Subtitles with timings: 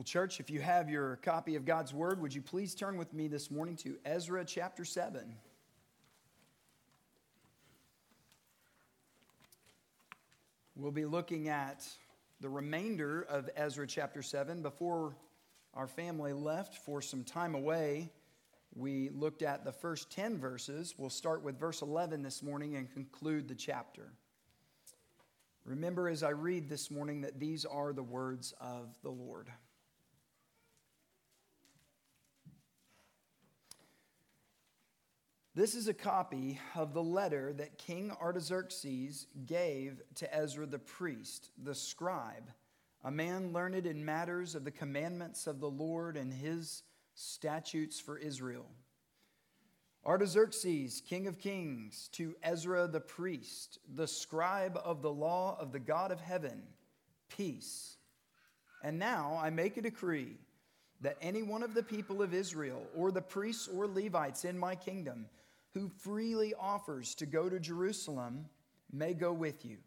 [0.00, 3.12] Well, church, if you have your copy of God's Word, would you please turn with
[3.12, 5.34] me this morning to Ezra chapter 7?
[10.74, 11.86] We'll be looking at
[12.40, 14.62] the remainder of Ezra chapter 7.
[14.62, 15.14] Before
[15.74, 18.10] our family left for some time away,
[18.74, 20.94] we looked at the first 10 verses.
[20.96, 24.14] We'll start with verse 11 this morning and conclude the chapter.
[25.66, 29.50] Remember as I read this morning that these are the words of the Lord.
[35.52, 41.50] This is a copy of the letter that King Artaxerxes gave to Ezra the priest,
[41.60, 42.52] the scribe,
[43.02, 48.16] a man learned in matters of the commandments of the Lord and his statutes for
[48.16, 48.66] Israel.
[50.06, 55.80] Artaxerxes, king of kings, to Ezra the priest, the scribe of the law of the
[55.80, 56.62] God of heaven,
[57.28, 57.96] peace.
[58.84, 60.36] And now I make a decree
[61.00, 64.76] that any one of the people of Israel, or the priests or Levites in my
[64.76, 65.26] kingdom,
[65.74, 68.46] who freely offers to go to Jerusalem
[68.92, 69.78] may go with you.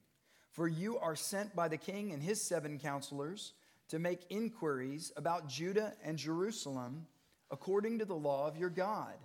[0.51, 3.53] For you are sent by the king and his seven counselors
[3.89, 7.07] to make inquiries about Judah and Jerusalem
[7.51, 9.15] according to the law of your God,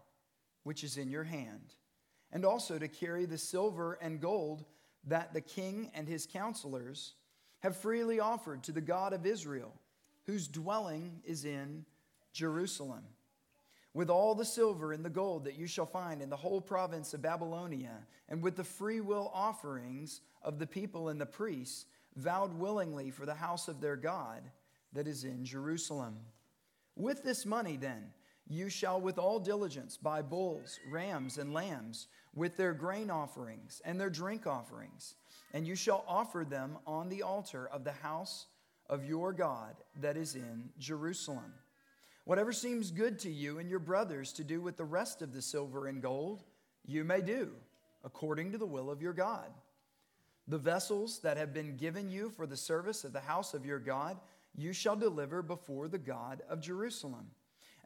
[0.65, 1.75] which is in your hand,
[2.33, 4.65] and also to carry the silver and gold
[5.05, 7.15] that the king and his counselors
[7.61, 9.73] have freely offered to the God of Israel,
[10.27, 11.85] whose dwelling is in
[12.33, 13.05] Jerusalem
[13.99, 17.15] with all the silver and the gold that you shall find in the whole province
[17.15, 23.11] of Babylonia, and with the freewill offerings of the people and the priests, vowed willingly
[23.11, 24.41] for the house of their God
[24.93, 26.15] that is in Jerusalem.
[26.95, 28.13] With this money, then,
[28.47, 34.01] you shall with all diligence buy bulls, rams, and lambs, with their grain offerings and
[34.01, 35.17] their drink offerings,
[35.53, 38.47] and you shall offer them on the altar of the house
[38.89, 41.53] of your God that is in Jerusalem.
[42.29, 45.41] Whatever seems good to you and your brothers to do with the rest of the
[45.41, 46.43] silver and gold,
[46.85, 47.53] you may do,
[48.05, 49.49] according to the will of your God.
[50.47, 53.79] The vessels that have been given you for the service of the house of your
[53.79, 54.19] God,
[54.55, 57.31] you shall deliver before the God of Jerusalem.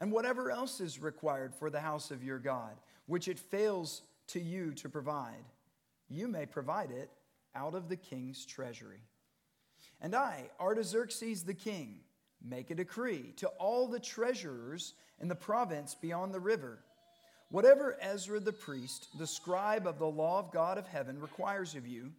[0.00, 2.72] And whatever else is required for the house of your God,
[3.06, 5.44] which it fails to you to provide,
[6.08, 7.10] you may provide it
[7.54, 9.04] out of the king's treasury.
[10.00, 12.00] And I, Artaxerxes the king,
[12.44, 16.78] make a decree to all the treasurers in the province beyond the river.
[17.50, 21.86] Whatever Ezra the priest, the scribe of the law of God of heaven, requires of
[21.86, 22.12] you,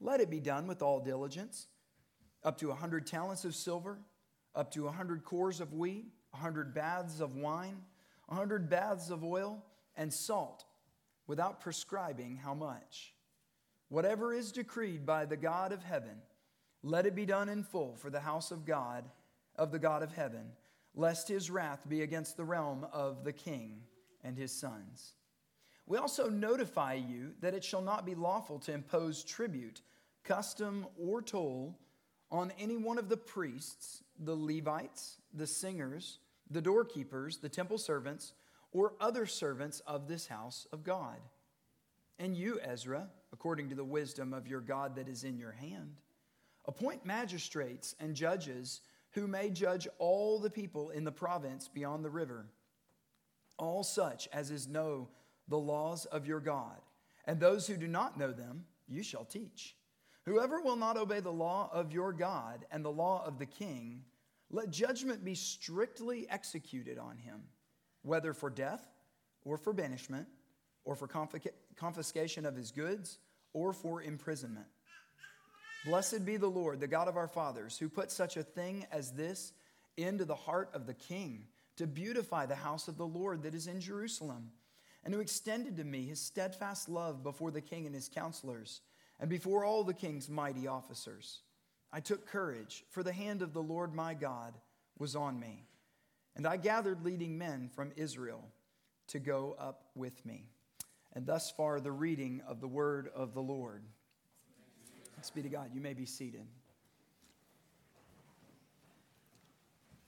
[0.00, 1.68] let it be done with all diligence.
[2.42, 3.98] Up to a hundred talents of silver,
[4.54, 7.76] up to a hundred cors of wheat, a hundred baths of wine,
[8.28, 9.64] a hundred baths of oil,
[9.96, 10.64] and salt,
[11.26, 13.14] without prescribing how much.
[13.88, 16.22] Whatever is decreed by the God of heaven,
[16.82, 19.04] let it be done in full for the house of God
[19.60, 20.46] of the God of heaven,
[20.94, 23.82] lest his wrath be against the realm of the king
[24.24, 25.12] and his sons.
[25.86, 29.82] We also notify you that it shall not be lawful to impose tribute,
[30.24, 31.78] custom, or toll
[32.30, 38.32] on any one of the priests, the Levites, the singers, the doorkeepers, the temple servants,
[38.72, 41.18] or other servants of this house of God.
[42.18, 46.00] And you, Ezra, according to the wisdom of your God that is in your hand,
[46.66, 48.80] appoint magistrates and judges
[49.12, 52.46] who may judge all the people in the province beyond the river,
[53.58, 55.08] all such as is know
[55.48, 56.78] the laws of your God.
[57.26, 59.76] And those who do not know them, you shall teach.
[60.24, 64.04] Whoever will not obey the law of your God and the law of the king,
[64.50, 67.42] let judgment be strictly executed on him,
[68.02, 68.84] whether for death
[69.44, 70.26] or for banishment
[70.84, 71.08] or for
[71.76, 73.18] confiscation of his goods
[73.52, 74.66] or for imprisonment.
[75.84, 79.12] Blessed be the Lord, the God of our fathers, who put such a thing as
[79.12, 79.52] this
[79.96, 81.46] into the heart of the king
[81.76, 84.50] to beautify the house of the Lord that is in Jerusalem,
[85.02, 88.82] and who extended to me his steadfast love before the king and his counselors,
[89.18, 91.40] and before all the king's mighty officers.
[91.90, 94.54] I took courage, for the hand of the Lord my God
[94.98, 95.64] was on me,
[96.36, 98.44] and I gathered leading men from Israel
[99.08, 100.50] to go up with me.
[101.14, 103.82] And thus far, the reading of the word of the Lord.
[105.20, 105.72] Thanks be to God.
[105.74, 106.46] You may be seated.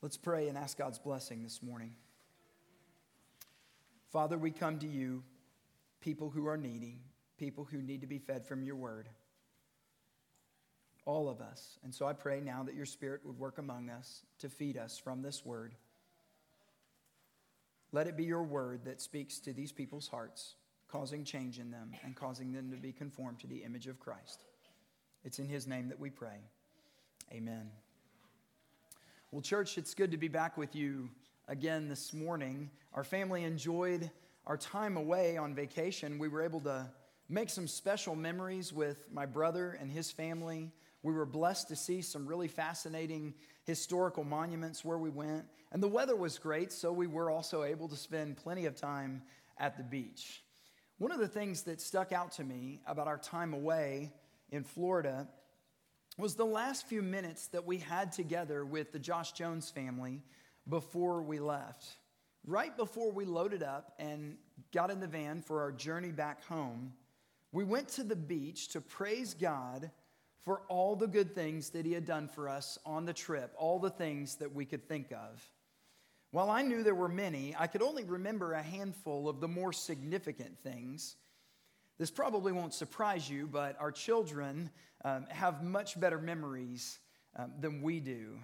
[0.01, 1.97] Let's pray and ask God's blessing this morning.
[4.11, 5.23] Father, we come to you,
[6.01, 7.03] people who are needy,
[7.37, 9.07] people who need to be fed from your word.
[11.05, 11.79] All of us.
[11.85, 14.97] And so I pray now that your spirit would work among us to feed us
[14.97, 15.75] from this word.
[17.93, 20.55] Let it be your word that speaks to these people's hearts,
[20.89, 24.47] causing change in them and causing them to be conformed to the image of Christ.
[25.25, 26.39] It's in His name that we pray.
[27.33, 27.71] Amen.
[29.31, 31.09] Well, church, it's good to be back with you
[31.49, 32.71] again this morning.
[32.95, 34.11] Our family enjoyed
[34.47, 36.19] our time away on vacation.
[36.19, 36.91] We were able to
[37.29, 40.71] make some special memories with my brother and his family.
[41.03, 43.35] We were blessed to see some really fascinating
[43.65, 45.45] historical monuments where we went.
[45.73, 49.23] And the weather was great, so we were also able to spend plenty of time
[49.59, 50.43] at the beach.
[50.99, 54.13] One of the things that stuck out to me about our time away
[54.53, 55.27] in Florida
[56.19, 60.23] was the last few minutes that we had together with the Josh Jones family
[60.69, 61.87] before we left.
[62.47, 64.37] Right before we loaded up and
[64.73, 66.93] got in the van for our journey back home,
[67.51, 69.91] we went to the beach to praise God
[70.45, 73.79] for all the good things that He had done for us on the trip, all
[73.79, 75.43] the things that we could think of.
[76.31, 79.73] While I knew there were many, I could only remember a handful of the more
[79.73, 81.17] significant things.
[81.99, 84.71] This probably won't surprise you, but our children
[85.05, 86.99] um, have much better memories
[87.37, 88.39] um, than we do.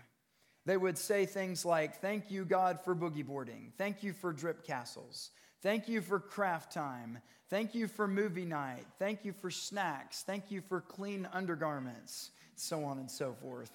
[0.66, 3.72] They would say things like, Thank you, God, for boogie boarding.
[3.78, 5.30] Thank you for drip castles.
[5.62, 7.18] Thank you for craft time.
[7.50, 8.84] Thank you for movie night.
[8.98, 10.22] Thank you for snacks.
[10.22, 13.70] Thank you for clean undergarments, so on and so forth.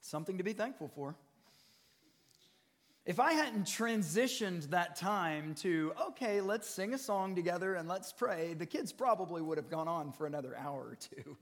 [0.00, 1.14] Something to be thankful for.
[3.06, 8.12] If I hadn't transitioned that time to, okay, let's sing a song together and let's
[8.12, 11.36] pray, the kids probably would have gone on for another hour or two.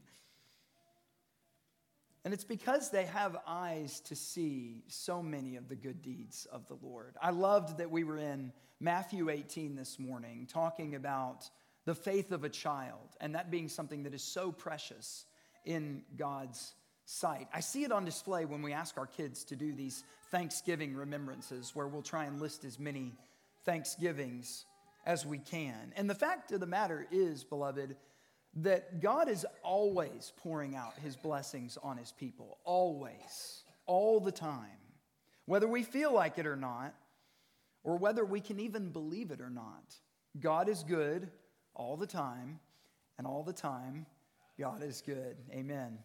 [2.24, 6.66] And it's because they have eyes to see so many of the good deeds of
[6.68, 7.16] the Lord.
[7.20, 11.48] I loved that we were in Matthew 18 this morning talking about
[11.86, 15.24] the faith of a child and that being something that is so precious
[15.64, 16.74] in God's
[17.08, 17.48] sight.
[17.54, 21.74] I see it on display when we ask our kids to do these Thanksgiving remembrances,
[21.74, 23.14] where we'll try and list as many
[23.64, 24.66] Thanksgivings
[25.06, 25.94] as we can.
[25.96, 27.96] And the fact of the matter is, beloved,
[28.56, 34.68] that God is always pouring out his blessings on his people, always, all the time.
[35.46, 36.94] Whether we feel like it or not,
[37.84, 39.94] or whether we can even believe it or not,
[40.38, 41.30] God is good
[41.74, 42.60] all the time,
[43.16, 44.04] and all the time,
[44.60, 45.38] God is good.
[45.52, 45.98] Amen.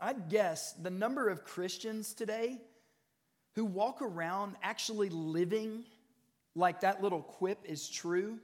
[0.00, 2.58] I'd guess the number of Christians today
[3.54, 5.84] who walk around actually living
[6.54, 8.38] like that little quip is true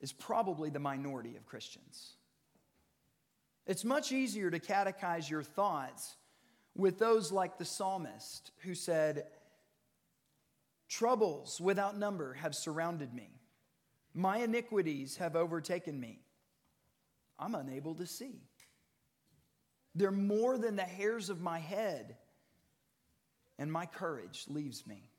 [0.00, 2.14] is probably the minority of Christians.
[3.66, 6.16] It's much easier to catechize your thoughts
[6.76, 9.24] with those like the psalmist who said,
[10.88, 13.30] Troubles without number have surrounded me.
[14.14, 16.20] My iniquities have overtaken me.
[17.38, 18.42] I'm unable to see.
[19.94, 22.16] They're more than the hairs of my head,
[23.58, 25.10] and my courage leaves me.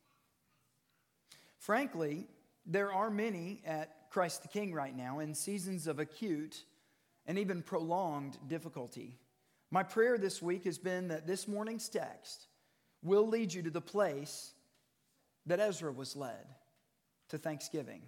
[1.60, 2.28] Frankly,
[2.66, 6.66] there are many at Christ the King right now in seasons of acute
[7.26, 9.18] and even prolonged difficulty.
[9.72, 12.48] My prayer this week has been that this morning's text
[13.02, 14.54] will lead you to the place
[15.46, 16.46] that Ezra was led
[17.30, 18.02] to thanksgiving.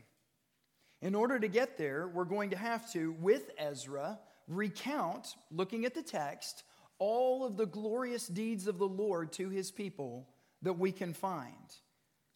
[1.02, 5.94] In order to get there, we're going to have to, with Ezra, recount, looking at
[5.94, 6.64] the text,
[7.00, 10.30] all of the glorious deeds of the Lord to his people
[10.62, 11.54] that we can find.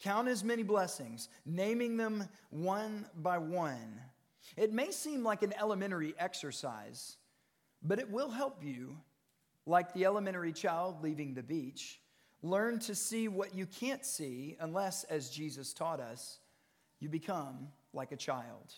[0.00, 4.00] Count as many blessings, naming them one by one.
[4.56, 7.16] It may seem like an elementary exercise,
[7.82, 8.96] but it will help you,
[9.66, 12.00] like the elementary child leaving the beach,
[12.42, 16.38] learn to see what you can't see unless, as Jesus taught us,
[16.98, 18.74] you become like a child.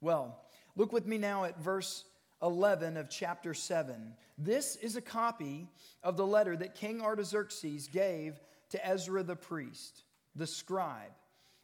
[0.00, 0.40] Well,
[0.76, 2.04] look with me now at verse
[2.42, 4.14] 11 of chapter 7.
[4.38, 5.68] This is a copy
[6.02, 10.04] of the letter that King Artaxerxes gave to Ezra the priest,
[10.34, 11.12] the scribe,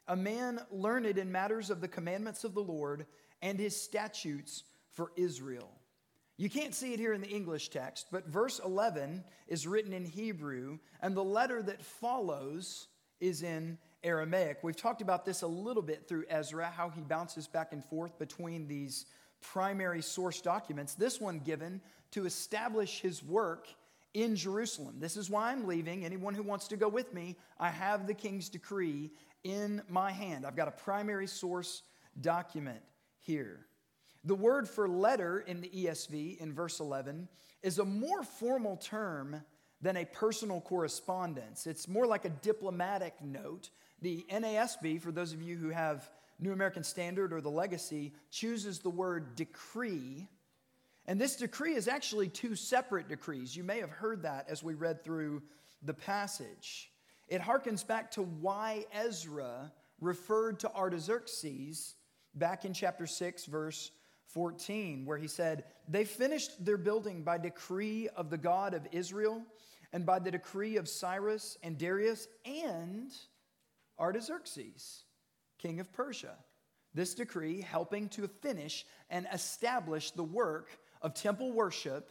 [0.09, 3.07] a man learned in matters of the commandments of the Lord
[3.43, 5.71] and his statutes for Israel.
[6.37, 10.05] You can't see it here in the English text, but verse 11 is written in
[10.05, 12.89] Hebrew, and the letter that follows
[13.21, 14.59] is in Aramaic.
[14.63, 18.19] We've talked about this a little bit through Ezra, how he bounces back and forth
[18.19, 19.07] between these
[19.53, 21.81] primary source documents, this one given
[22.13, 23.67] to establish his work
[24.15, 24.97] in Jerusalem.
[24.99, 26.05] This is why I'm leaving.
[26.05, 29.11] Anyone who wants to go with me, I have the king's decree
[29.45, 30.47] in my hand.
[30.47, 31.83] I've got a primary source
[32.21, 32.81] document
[33.19, 33.67] here.
[34.25, 37.29] The word for letter in the ESV in verse 11
[37.63, 39.43] is a more formal term
[39.81, 41.67] than a personal correspondence.
[41.67, 43.71] It's more like a diplomatic note.
[44.03, 48.81] The NASB, for those of you who have New American Standard or the Legacy chooses
[48.81, 50.29] the word decree.
[51.07, 53.57] And this decree is actually two separate decrees.
[53.57, 55.43] You may have heard that as we read through
[55.83, 56.91] the passage.
[57.29, 61.95] It harkens back to why Ezra referred to Artaxerxes
[62.35, 63.91] back in chapter 6, verse
[64.29, 69.43] 14, where he said, They finished their building by decree of the God of Israel
[69.93, 73.11] and by the decree of Cyrus and Darius and
[73.99, 75.05] Artaxerxes,
[75.59, 76.37] king of Persia.
[76.95, 80.69] This decree helping to finish and establish the work
[81.03, 82.11] of temple worship,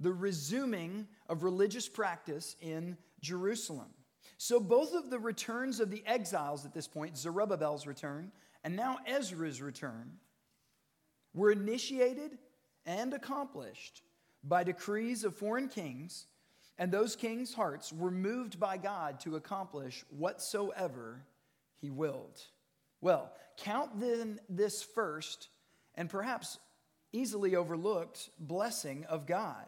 [0.00, 3.90] the resuming of religious practice in Jerusalem.
[4.38, 8.32] So, both of the returns of the exiles at this point, Zerubbabel's return
[8.64, 10.12] and now Ezra's return,
[11.34, 12.38] were initiated
[12.86, 14.02] and accomplished
[14.42, 16.26] by decrees of foreign kings,
[16.78, 21.22] and those kings' hearts were moved by God to accomplish whatsoever
[21.76, 22.40] he willed.
[23.04, 25.50] Well, count then this first
[25.94, 26.58] and perhaps
[27.12, 29.66] easily overlooked blessing of God.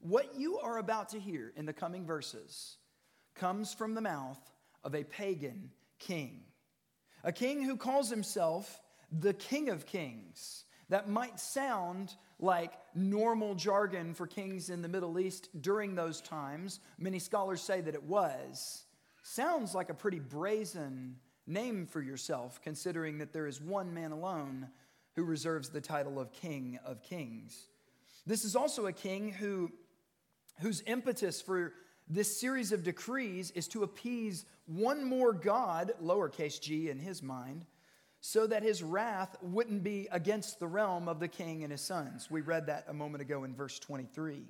[0.00, 2.78] What you are about to hear in the coming verses
[3.34, 4.40] comes from the mouth
[4.82, 6.44] of a pagan king,
[7.22, 8.80] a king who calls himself
[9.12, 15.18] the King of Kings that might sound like normal jargon for kings in the Middle
[15.18, 16.80] East during those times.
[16.96, 18.86] Many scholars say that it was.
[19.24, 24.68] Sounds like a pretty brazen name for yourself, considering that there is one man alone
[25.14, 27.68] who reserves the title of King of Kings.
[28.26, 29.70] This is also a king who,
[30.60, 31.74] whose impetus for
[32.08, 37.66] this series of decrees is to appease one more God, lowercase g in his mind,
[38.20, 42.30] so that his wrath wouldn't be against the realm of the king and his sons.
[42.30, 44.44] We read that a moment ago in verse 23.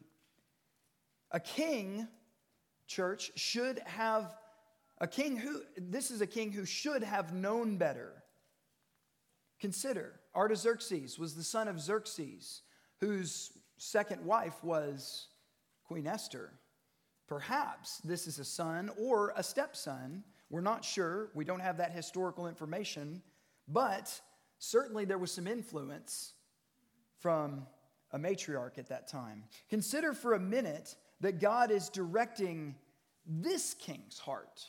[1.31, 2.07] A king,
[2.87, 4.35] church, should have
[5.03, 8.23] a king who, this is a king who should have known better.
[9.61, 12.63] Consider, Artaxerxes was the son of Xerxes,
[13.01, 15.27] whose second wife was
[15.85, 16.53] Queen Esther.
[17.27, 20.23] Perhaps this is a son or a stepson.
[20.51, 21.31] We're not sure.
[21.35, 23.23] We don't have that historical information.
[23.67, 24.21] But
[24.59, 26.35] certainly there was some influence
[27.19, 27.67] from
[28.13, 29.45] a matriarch at that time.
[29.69, 32.77] Consider for a minute that God is directing
[33.27, 34.67] this king's heart,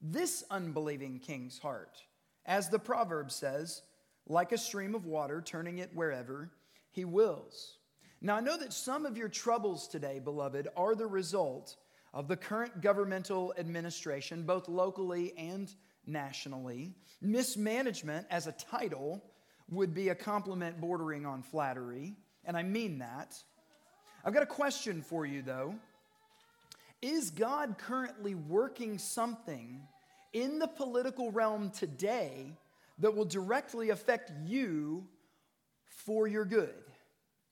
[0.00, 1.98] this unbelieving king's heart.
[2.46, 3.82] As the proverb says,
[4.26, 6.50] like a stream of water, turning it wherever
[6.90, 7.78] he wills.
[8.20, 11.76] Now, I know that some of your troubles today, beloved, are the result
[12.12, 15.72] of the current governmental administration, both locally and
[16.06, 16.94] nationally.
[17.20, 19.22] Mismanagement as a title
[19.70, 23.36] would be a compliment bordering on flattery, and I mean that.
[24.24, 25.74] I've got a question for you, though.
[27.00, 29.82] Is God currently working something
[30.32, 32.52] in the political realm today
[32.98, 35.06] that will directly affect you
[35.86, 36.74] for your good,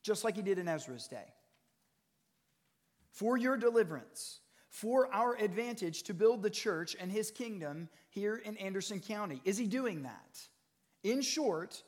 [0.03, 1.33] just like He did in Ezra's day?
[3.13, 4.41] For your deliverance,
[4.77, 9.41] for our advantage to build the church and his kingdom here in Anderson County.
[9.43, 10.39] Is he doing that?
[11.03, 11.83] In short,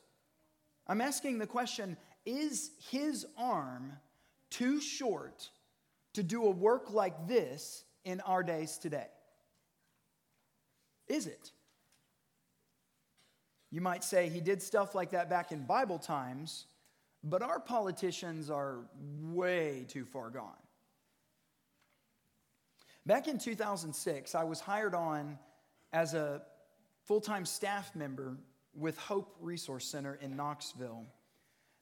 [0.87, 3.93] I'm asking the question is his arm
[4.49, 5.51] too short
[6.15, 9.09] to do a work like this in our days today?
[11.09, 11.53] Is it?
[13.71, 16.67] You might say he did stuff like that back in Bible times,
[17.23, 18.79] but our politicians are
[19.21, 20.53] way too far gone.
[23.05, 25.39] Back in 2006, I was hired on
[25.93, 26.43] as a
[27.05, 28.37] full time staff member
[28.75, 31.07] with Hope Resource Center in Knoxville.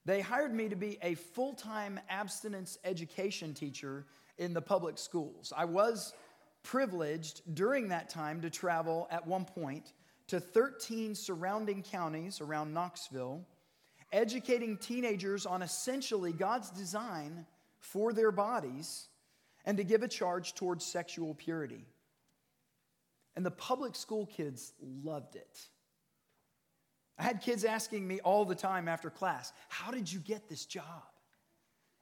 [0.07, 4.07] They hired me to be a full time abstinence education teacher
[4.39, 5.53] in the public schools.
[5.55, 6.15] I was
[6.63, 9.93] privileged during that time to travel at one point
[10.29, 13.45] to 13 surrounding counties around Knoxville,
[14.13, 17.45] educating teenagers on essentially God's design
[17.81, 19.09] for their bodies
[19.65, 21.85] and to give a charge towards sexual purity.
[23.35, 25.67] And the public school kids loved it.
[27.19, 30.67] I had kids asking me all the time after class, How did you get this
[30.67, 30.85] job?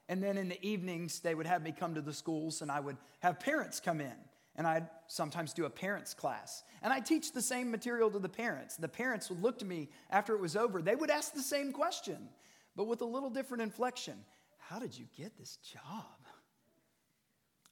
[0.08, 2.80] And then in the evenings, they would have me come to the schools and I
[2.80, 4.12] would have parents come in.
[4.56, 6.62] And I'd sometimes do a parents' class.
[6.82, 8.76] And I teach the same material to the parents.
[8.76, 10.80] The parents would look to me after it was over.
[10.80, 12.28] They would ask the same question,
[12.76, 14.14] but with a little different inflection
[14.58, 16.04] How did you get this job?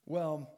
[0.05, 0.51] Well,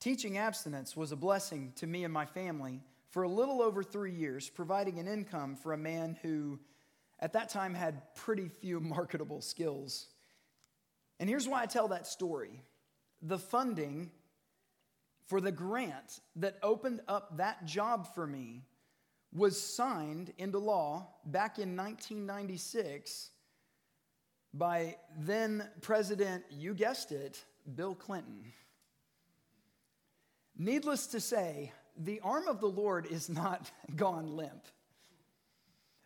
[0.00, 2.80] teaching abstinence was a blessing to me and my family
[3.12, 6.58] for a little over three years, providing an income for a man who
[7.20, 10.08] at that time had pretty few marketable skills.
[11.20, 12.60] And here's why I tell that story
[13.20, 14.10] the funding
[15.26, 18.64] for the grant that opened up that job for me
[19.32, 23.30] was signed into law back in 1996
[24.54, 27.42] by then President, you guessed it,
[27.74, 28.52] Bill Clinton.
[30.58, 34.66] Needless to say, the arm of the Lord is not gone limp.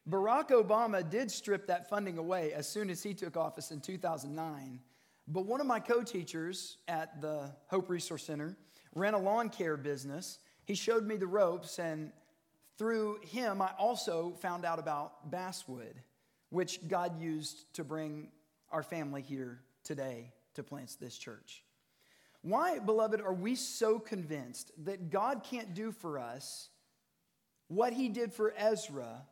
[0.08, 4.80] Barack Obama did strip that funding away as soon as he took office in 2009.
[5.28, 8.56] But one of my co teachers at the Hope Resource Center
[8.94, 10.38] ran a lawn care business.
[10.64, 12.12] He showed me the ropes, and
[12.78, 16.00] through him, I also found out about basswood,
[16.50, 18.28] which God used to bring
[18.70, 21.64] our family here today to plant this church.
[22.46, 26.68] Why, beloved, are we so convinced that God can't do for us
[27.66, 29.22] what he did for Ezra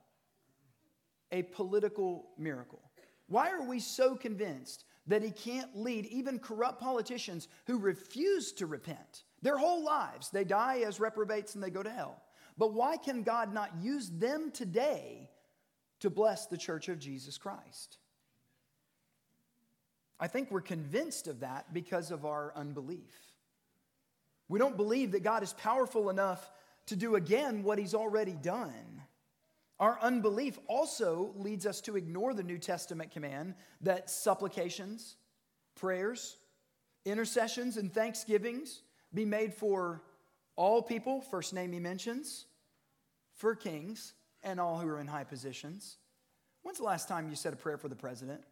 [1.30, 2.83] a political miracle?
[3.28, 8.66] Why are we so convinced that he can't lead even corrupt politicians who refuse to
[8.66, 9.23] repent?
[9.42, 12.21] Their whole lives, they die as reprobates and they go to hell.
[12.59, 15.30] But why can God not use them today
[16.00, 17.99] to bless the church of Jesus Christ?
[20.18, 23.14] I think we're convinced of that because of our unbelief.
[24.49, 26.50] We don't believe that God is powerful enough
[26.87, 29.02] to do again what he's already done.
[29.80, 35.16] Our unbelief also leads us to ignore the New Testament command that supplications,
[35.75, 36.37] prayers,
[37.04, 40.02] intercessions, and thanksgivings be made for
[40.56, 42.47] all people, first name he mentions,
[43.35, 45.97] for kings and all who are in high positions.
[46.62, 48.42] When's the last time you said a prayer for the president?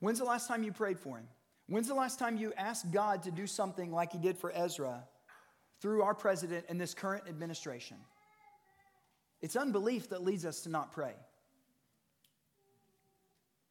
[0.00, 1.28] When's the last time you prayed for him?
[1.68, 5.04] When's the last time you asked God to do something like he did for Ezra
[5.80, 7.96] through our president and this current administration?
[9.40, 11.14] It's unbelief that leads us to not pray.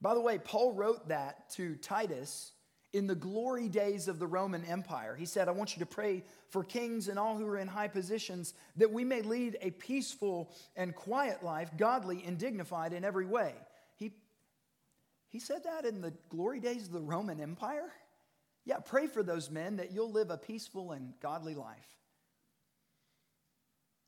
[0.02, 2.52] By the way, Paul wrote that to Titus
[2.94, 5.16] in the glory days of the Roman Empire.
[5.16, 7.88] He said, I want you to pray for kings and all who are in high
[7.88, 13.26] positions that we may lead a peaceful and quiet life, godly and dignified in every
[13.26, 13.54] way.
[15.36, 17.92] He, said that in the glory days of the Roman Empire?
[18.64, 21.90] Yeah, pray for those men that you'll live a peaceful and godly life.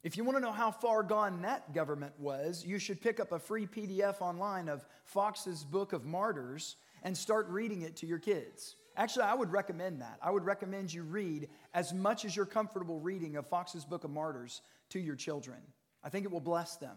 [0.04, 3.34] If you want to know how far gone that government was, you should pick up
[3.34, 8.20] a free PDF online of Foxe's Book of Martyrs and start reading it to your
[8.20, 8.78] kids.
[8.96, 10.20] Actually, I would recommend that.
[10.22, 14.12] I would recommend you read as much as you're comfortable reading of Foxe's Book of
[14.12, 15.60] Martyrs to your children.
[16.06, 16.96] I think it will bless them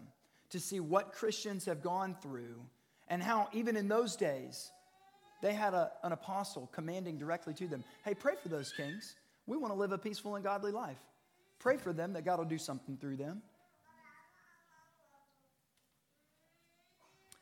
[0.51, 2.61] to see what Christians have gone through
[3.11, 4.71] and how, even in those days,
[5.41, 9.15] they had a, an apostle commanding directly to them hey, pray for those kings.
[9.45, 10.97] We want to live a peaceful and godly life.
[11.59, 13.41] Pray for them that God will do something through them.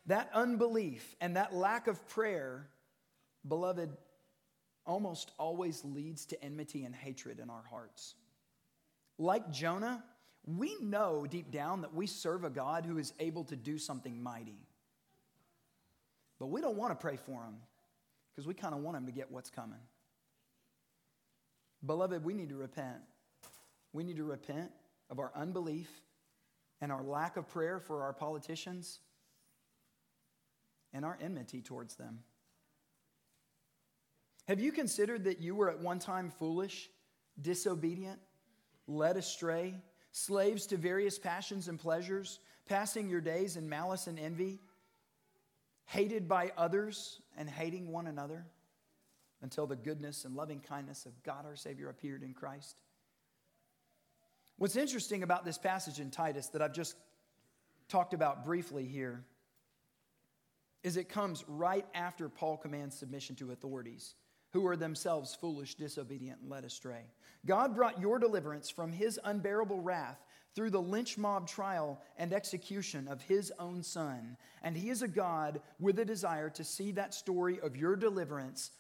[0.07, 2.67] That unbelief and that lack of prayer,
[3.47, 3.91] beloved,
[4.87, 8.15] almost always leads to enmity and hatred in our hearts.
[9.19, 10.03] Like Jonah,
[10.47, 14.23] we know deep down that we serve a God who is able to do something
[14.23, 14.68] mighty.
[16.39, 17.57] But we don't want to pray for them
[18.31, 19.79] because we kind of want them to get what's coming.
[21.85, 22.97] Beloved, we need to repent.
[23.93, 24.71] We need to repent
[25.09, 25.89] of our unbelief
[26.81, 28.99] and our lack of prayer for our politicians
[30.93, 32.19] and our enmity towards them.
[34.47, 36.89] Have you considered that you were at one time foolish,
[37.39, 38.19] disobedient,
[38.87, 39.75] led astray,
[40.11, 44.59] slaves to various passions and pleasures, passing your days in malice and envy,
[45.89, 48.45] hated by others and hating one another
[49.41, 52.79] until the goodness and loving kindness of God our Savior appeared in Christ?
[54.57, 56.95] What's interesting about this passage in Titus that I've just
[57.87, 59.23] talked about briefly here
[60.83, 64.13] is it comes right after Paul commands submission to authorities
[64.51, 67.01] who are themselves foolish, disobedient, and led astray.
[67.47, 70.19] God brought your deliverance from his unbearable wrath
[70.55, 74.37] through the lynch mob trial and execution of his own son.
[74.63, 78.71] And he is a God with a desire to see that story of your deliverance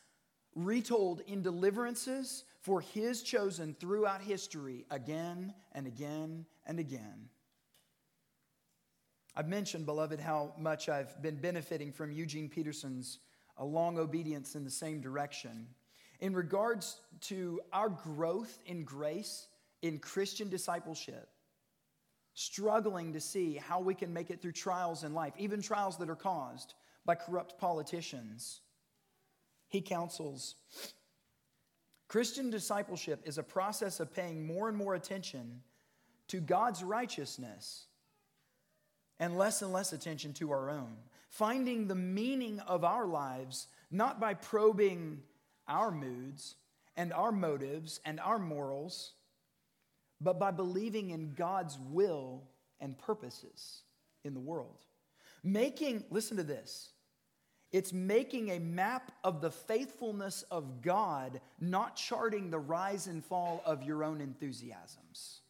[0.55, 7.29] retold in deliverances for his chosen throughout history again and again and again.
[9.35, 13.19] I've mentioned, beloved, how much I've been benefiting from Eugene Peterson's
[13.57, 15.67] a long obedience in the same direction.
[16.19, 19.47] In regards to our growth in grace
[19.81, 21.29] in Christian discipleship,
[22.39, 26.09] struggling to see how we can make it through trials in life, even trials that
[26.09, 26.73] are caused
[27.05, 28.61] by corrupt politicians,
[29.67, 30.55] he counsels
[32.07, 35.61] Christian discipleship is a process of paying more and more attention
[36.29, 37.85] to God's righteousness
[39.19, 40.95] and less and less attention to our own.
[41.29, 45.21] Finding the meaning of our lives not by probing
[45.67, 46.55] our moods
[46.97, 49.13] and our motives and our morals,
[50.21, 52.43] but by believing in God's will
[52.79, 53.83] and purposes
[54.23, 54.85] in the world.
[55.43, 56.91] Making, listen to this,
[57.71, 63.61] it's making a map of the faithfulness of God, not charting the rise and fall
[63.65, 65.41] of your own enthusiasms.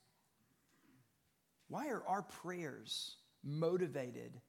[1.70, 4.42] Why are our prayers motivated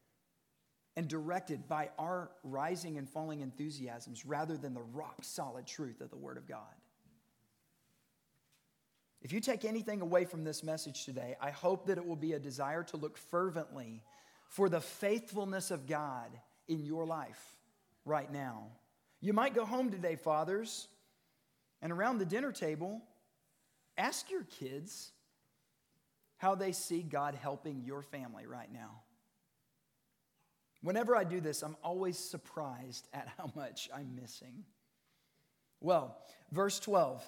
[0.96, 6.10] and directed by our rising and falling enthusiasms rather than the rock solid truth of
[6.10, 6.58] the Word of God?
[9.22, 12.32] If you take anything away from this message today, I hope that it will be
[12.32, 14.02] a desire to look fervently
[14.48, 16.30] for the faithfulness of God
[16.68, 17.42] in your life
[18.04, 18.68] right now.
[19.20, 20.88] You might go home today, fathers,
[21.82, 23.02] and around the dinner table,
[23.98, 25.12] ask your kids
[26.38, 29.02] how they see God helping your family right now.
[30.82, 34.64] Whenever I do this, I'm always surprised at how much I'm missing.
[35.80, 36.16] Well,
[36.50, 37.22] verse 12.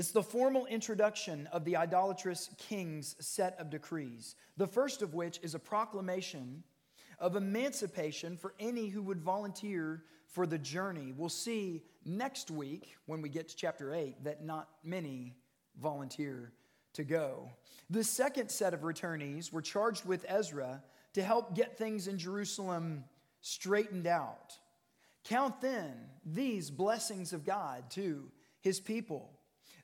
[0.00, 5.38] It's the formal introduction of the idolatrous king's set of decrees, the first of which
[5.42, 6.64] is a proclamation
[7.18, 11.12] of emancipation for any who would volunteer for the journey.
[11.14, 15.34] We'll see next week, when we get to chapter 8, that not many
[15.78, 16.54] volunteer
[16.94, 17.50] to go.
[17.90, 20.82] The second set of returnees were charged with Ezra
[21.12, 23.04] to help get things in Jerusalem
[23.42, 24.54] straightened out.
[25.24, 25.92] Count then
[26.24, 28.32] these blessings of God to
[28.62, 29.36] his people.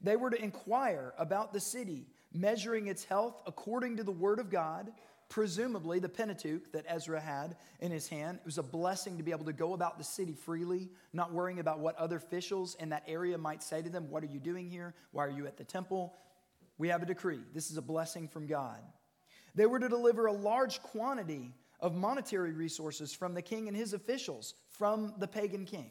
[0.07, 4.51] They were to inquire about the city, measuring its health according to the word of
[4.51, 4.93] God
[5.29, 8.39] presumably the Pentateuch that Ezra had in his hand.
[8.39, 11.59] It was a blessing to be able to go about the city freely, not worrying
[11.59, 14.09] about what other officials in that area might say to them.
[14.09, 14.95] What are you doing here?
[15.11, 16.15] Why are you at the temple?
[16.79, 17.41] We have a decree.
[17.55, 18.79] This is a blessing from God.
[19.55, 23.95] They were to deliver a large quantity of monetary resources from the king and his
[23.95, 25.91] officials, from the pagan king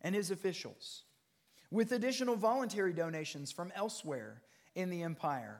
[0.00, 1.04] and his officials,
[1.72, 4.42] with additional voluntary donations from elsewhere
[4.74, 5.58] in the empire.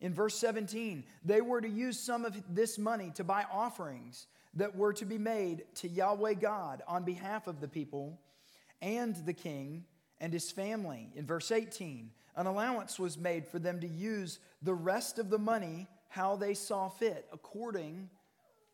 [0.00, 4.76] In verse 17, they were to use some of this money to buy offerings that
[4.76, 8.20] were to be made to Yahweh God on behalf of the people
[8.82, 9.84] and the king
[10.20, 11.08] and his family.
[11.16, 15.38] In verse 18, an allowance was made for them to use the rest of the
[15.38, 18.10] money how they saw fit, according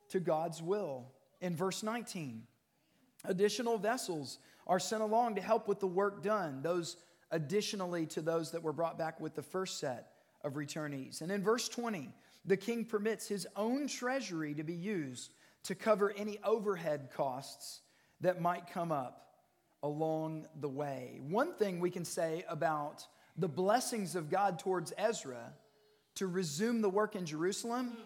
[0.08, 1.06] to God's will.
[1.40, 2.42] In verse 19,
[3.24, 6.96] additional vessels are sent along to help with the work done, those
[7.30, 11.20] additionally to those that were brought back with the first set of returnees.
[11.20, 12.12] And in verse 20,
[12.44, 15.32] the king permits his own treasury to be used
[15.64, 17.80] to cover any overhead costs
[18.20, 19.24] that might come up
[19.82, 21.20] along the way.
[21.28, 25.52] One thing we can say about the blessings of God towards Ezra
[26.16, 27.96] to resume the work in Jerusalem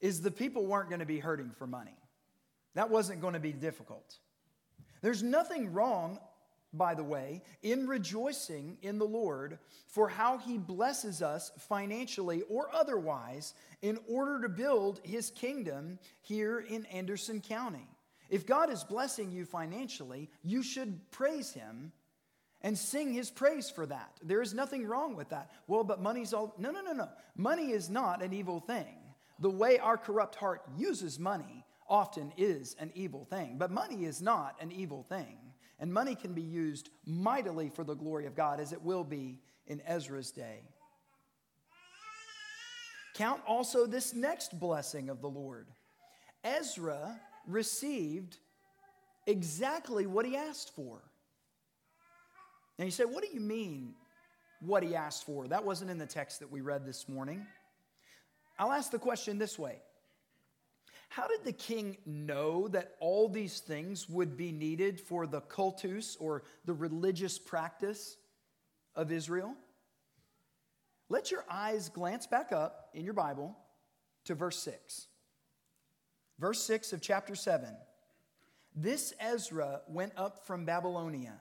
[0.00, 1.96] is the people weren't going to be hurting for money.
[2.74, 4.18] That wasn't going to be difficult.
[5.02, 6.18] There's nothing wrong
[6.72, 12.74] by the way, in rejoicing in the Lord for how he blesses us financially or
[12.74, 17.86] otherwise in order to build his kingdom here in Anderson County.
[18.30, 21.92] If God is blessing you financially, you should praise him
[22.62, 24.18] and sing his praise for that.
[24.22, 25.50] There is nothing wrong with that.
[25.66, 26.54] Well, but money's all.
[26.56, 27.08] No, no, no, no.
[27.36, 28.96] Money is not an evil thing.
[29.40, 31.61] The way our corrupt heart uses money
[31.92, 35.36] often is an evil thing, but money is not an evil thing.
[35.78, 39.40] And money can be used mightily for the glory of God, as it will be
[39.66, 40.60] in Ezra's day.
[43.14, 45.68] Count also this next blessing of the Lord.
[46.42, 48.38] Ezra received
[49.26, 51.02] exactly what he asked for.
[52.78, 53.94] And you say, What do you mean,
[54.60, 55.46] what he asked for?
[55.46, 57.46] That wasn't in the text that we read this morning.
[58.58, 59.82] I'll ask the question this way
[61.14, 66.16] how did the king know that all these things would be needed for the cultus
[66.18, 68.16] or the religious practice
[68.96, 69.54] of Israel?
[71.10, 73.54] Let your eyes glance back up in your Bible
[74.24, 75.06] to verse 6.
[76.38, 77.68] Verse 6 of chapter 7.
[78.74, 81.34] This Ezra went up from Babylonia.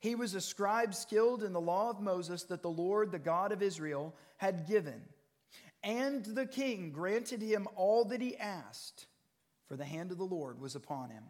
[0.00, 3.52] He was a scribe skilled in the law of Moses that the Lord, the God
[3.52, 5.02] of Israel, had given.
[5.84, 9.06] And the king granted him all that he asked,
[9.68, 11.24] for the hand of the Lord was upon him.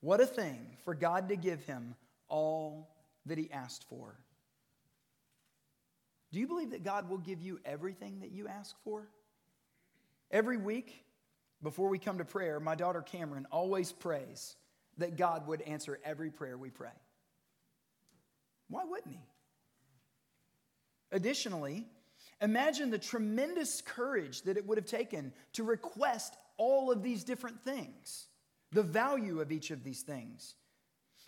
[0.00, 1.96] What a thing for God to give him
[2.28, 2.88] all
[3.26, 4.16] that he asked for.
[6.30, 9.08] Do you believe that God will give you everything that you ask for?
[10.30, 11.04] Every week,
[11.62, 14.56] before we come to prayer, my daughter Cameron always prays
[14.98, 16.94] that God would answer every prayer we pray.
[18.68, 19.20] Why wouldn't he?
[21.10, 21.86] Additionally,
[22.42, 27.64] Imagine the tremendous courage that it would have taken to request all of these different
[27.64, 28.26] things,
[28.72, 30.56] the value of each of these things.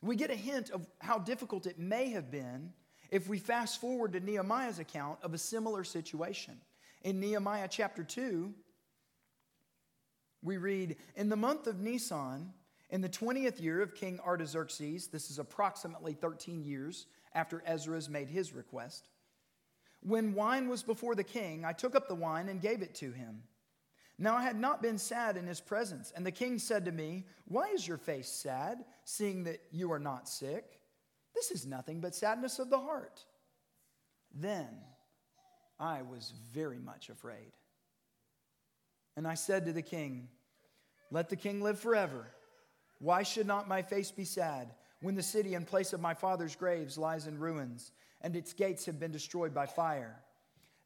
[0.02, 2.72] We get a hint of how difficult it may have been
[3.12, 6.60] if we fast forward to Nehemiah's account of a similar situation.
[7.02, 8.52] In Nehemiah chapter 2,
[10.42, 12.52] we read In the month of Nisan,
[12.90, 18.28] in the 20th year of King Artaxerxes, this is approximately 13 years after Ezra's made
[18.28, 19.08] his request.
[20.04, 23.10] When wine was before the king, I took up the wine and gave it to
[23.10, 23.42] him.
[24.18, 26.12] Now I had not been sad in his presence.
[26.14, 29.98] And the king said to me, Why is your face sad, seeing that you are
[29.98, 30.78] not sick?
[31.34, 33.24] This is nothing but sadness of the heart.
[34.32, 34.68] Then
[35.80, 37.52] I was very much afraid.
[39.16, 40.28] And I said to the king,
[41.10, 42.26] Let the king live forever.
[42.98, 46.56] Why should not my face be sad when the city and place of my father's
[46.56, 47.90] graves lies in ruins
[48.24, 50.16] and its gates have been destroyed by fire?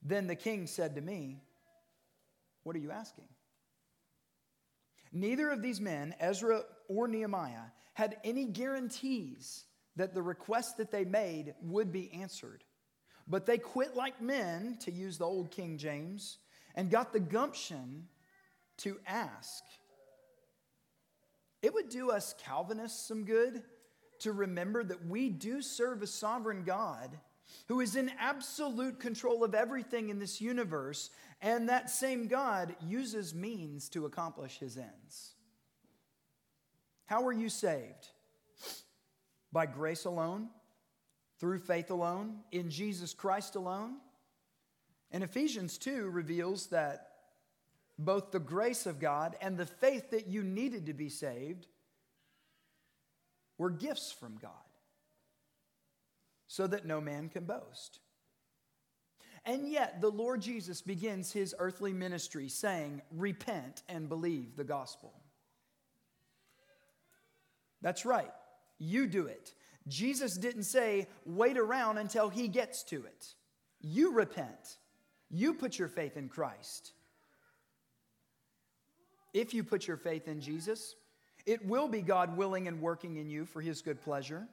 [0.02, 1.38] Then the king said to me,
[2.64, 3.28] What are you asking?
[5.12, 9.64] Neither of these men, Ezra or Nehemiah, had any guarantees
[9.96, 12.64] that the request that they made would be answered.
[13.26, 16.38] But they quit like men, to use the old King James,
[16.74, 18.08] and got the gumption
[18.78, 19.64] to ask.
[21.62, 23.62] It would do us Calvinists some good
[24.20, 27.18] to remember that we do serve a sovereign God
[27.66, 33.34] who is in absolute control of everything in this universe, and that same God uses
[33.34, 35.32] means to accomplish his ends.
[37.06, 38.08] How are you saved?
[39.52, 40.48] By grace alone,
[41.40, 43.96] through faith alone, in Jesus Christ alone.
[45.10, 47.12] And Ephesians 2 reveals that
[47.98, 51.66] both the grace of God and the faith that you needed to be saved
[53.56, 54.52] were gifts from God,
[56.48, 58.00] so that no man can boast.
[59.44, 65.14] And yet, the Lord Jesus begins his earthly ministry saying, Repent and believe the gospel.
[67.80, 68.32] That's right,
[68.78, 69.54] you do it.
[69.86, 73.34] Jesus didn't say, Wait around until he gets to it.
[73.80, 74.78] You repent,
[75.30, 76.92] you put your faith in Christ.
[79.34, 80.94] If you put your faith in Jesus,
[81.46, 84.48] it will be God willing and working in you for his good pleasure.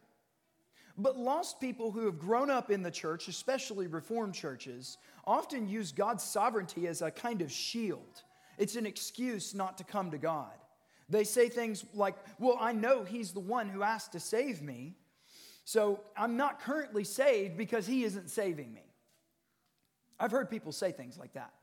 [0.98, 5.92] But lost people who have grown up in the church, especially Reformed churches, often use
[5.92, 8.24] God's sovereignty as a kind of shield.
[8.58, 10.54] It's an excuse not to come to God.
[11.10, 14.96] They say things like, Well, I know He's the one who asked to save me,
[15.66, 18.82] so I'm not currently saved because He isn't saving me.
[20.20, 21.54] I've heard people say things like that.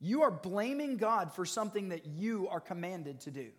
[0.00, 3.50] You are blaming God for something that you are commanded to do.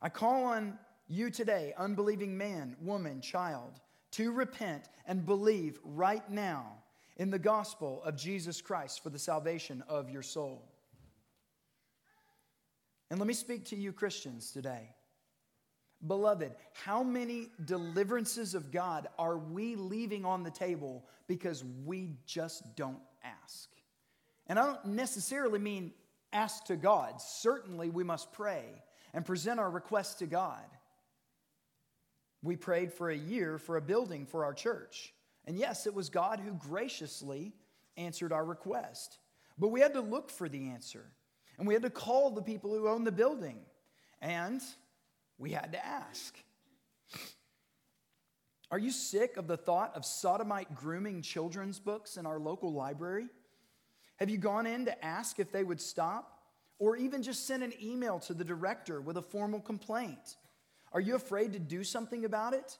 [0.00, 0.78] I call on
[1.12, 3.80] you today, unbelieving man, woman, child,
[4.12, 6.72] to repent and believe right now
[7.18, 10.64] in the gospel of Jesus Christ for the salvation of your soul.
[13.10, 14.88] And let me speak to you, Christians, today.
[16.06, 22.74] Beloved, how many deliverances of God are we leaving on the table because we just
[22.74, 23.68] don't ask?
[24.46, 25.92] And I don't necessarily mean
[26.32, 27.20] ask to God.
[27.20, 28.64] Certainly, we must pray
[29.12, 30.64] and present our requests to God.
[32.42, 35.14] We prayed for a year for a building for our church.
[35.46, 37.52] And yes, it was God who graciously
[37.96, 39.18] answered our request.
[39.58, 41.04] But we had to look for the answer.
[41.58, 43.60] And we had to call the people who own the building.
[44.20, 44.60] And
[45.38, 46.36] we had to ask.
[48.70, 53.26] Are you sick of the thought of sodomite grooming children's books in our local library?
[54.16, 56.38] Have you gone in to ask if they would stop?
[56.78, 60.36] Or even just send an email to the director with a formal complaint?
[60.92, 62.78] Are you afraid to do something about it?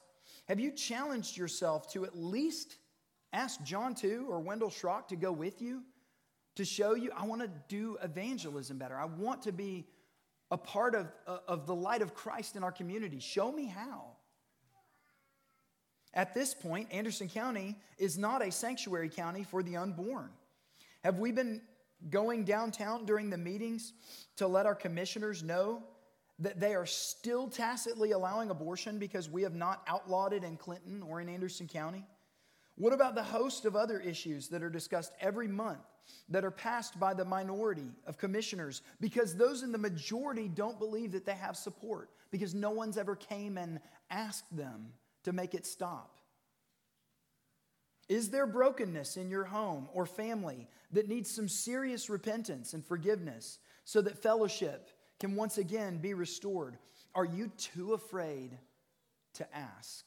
[0.48, 2.76] Have you challenged yourself to at least
[3.32, 5.82] ask John too or Wendell Schrock to go with you
[6.56, 8.96] to show you I want to do evangelism better?
[8.98, 9.86] I want to be
[10.50, 13.20] a part of, uh, of the light of Christ in our community.
[13.20, 14.16] Show me how.
[16.14, 20.28] At this point, Anderson County is not a sanctuary county for the unborn.
[21.04, 21.62] Have we been
[22.10, 23.94] going downtown during the meetings
[24.36, 25.82] to let our commissioners know
[26.42, 31.02] that they are still tacitly allowing abortion because we have not outlawed it in Clinton
[31.02, 32.04] or in Anderson County?
[32.76, 35.84] What about the host of other issues that are discussed every month
[36.28, 41.12] that are passed by the minority of commissioners because those in the majority don't believe
[41.12, 43.78] that they have support because no one's ever came and
[44.10, 46.16] asked them to make it stop?
[48.08, 53.58] Is there brokenness in your home or family that needs some serious repentance and forgiveness
[53.84, 54.90] so that fellowship
[55.22, 56.76] can once again be restored?
[57.14, 58.58] Are you too afraid
[59.34, 60.04] to ask?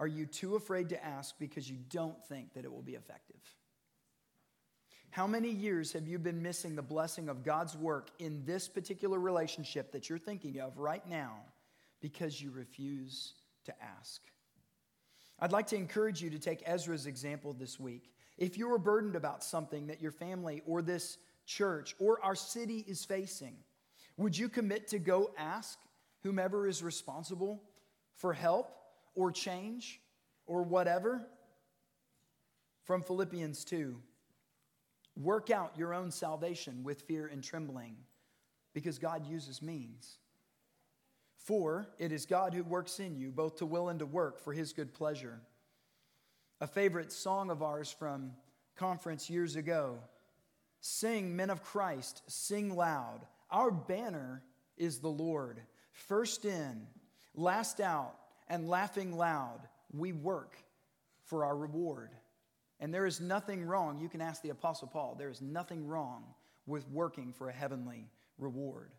[0.00, 3.40] Are you too afraid to ask because you don't think that it will be effective?
[5.10, 9.20] How many years have you been missing the blessing of God's work in this particular
[9.20, 11.36] relationship that you're thinking of right now
[12.00, 13.34] because you refuse
[13.66, 14.20] to ask?
[15.38, 18.10] I'd like to encourage you to take Ezra's example this week.
[18.36, 21.18] If you are burdened about something that your family or this
[21.56, 23.56] church or our city is facing,
[24.16, 25.78] would you commit to go ask
[26.22, 27.62] whomever is responsible
[28.14, 28.74] for help
[29.14, 30.00] or change
[30.46, 31.26] or whatever?
[32.84, 33.96] From Philippians 2
[35.14, 37.96] Work out your own salvation with fear and trembling
[38.72, 40.16] because God uses means.
[41.36, 44.54] For it is God who works in you, both to will and to work for
[44.54, 45.40] his good pleasure.
[46.62, 48.32] A favorite song of ours from
[48.74, 49.98] conference years ago
[50.82, 53.20] Sing, men of Christ, sing loud.
[53.50, 54.42] Our banner
[54.76, 55.62] is the Lord.
[55.92, 56.88] First in,
[57.36, 58.16] last out,
[58.48, 59.60] and laughing loud,
[59.92, 60.56] we work
[61.24, 62.10] for our reward.
[62.80, 66.24] And there is nothing wrong, you can ask the Apostle Paul, there is nothing wrong
[66.66, 68.90] with working for a heavenly reward.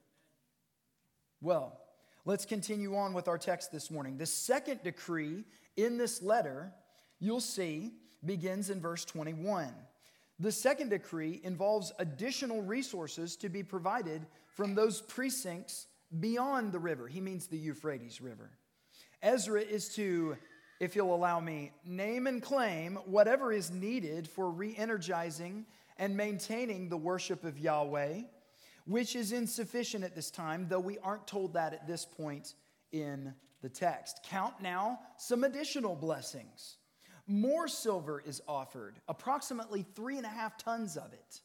[1.41, 1.77] Well,
[2.23, 4.17] let's continue on with our text this morning.
[4.17, 5.43] The second decree
[5.75, 6.71] in this letter,
[7.19, 7.91] you'll see,
[8.23, 9.73] begins in verse 21.
[10.39, 15.87] The second decree involves additional resources to be provided from those precincts
[16.19, 17.07] beyond the river.
[17.07, 18.51] He means the Euphrates River.
[19.21, 20.37] Ezra is to,
[20.79, 25.65] if you'll allow me, name and claim whatever is needed for re energizing
[25.97, 28.21] and maintaining the worship of Yahweh,
[28.85, 32.55] which is insufficient at this time, though we aren't told that at this point
[32.91, 34.19] in the text.
[34.23, 36.77] Count now some additional blessings.
[37.27, 41.41] More silver is offered, approximately three and a half tons of it,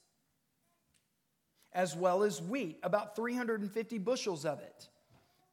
[1.73, 4.89] as well as wheat, about 350 bushels of it.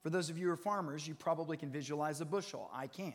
[0.02, 2.70] For those of you who are farmers, you probably can visualize a bushel.
[2.74, 3.14] I can't.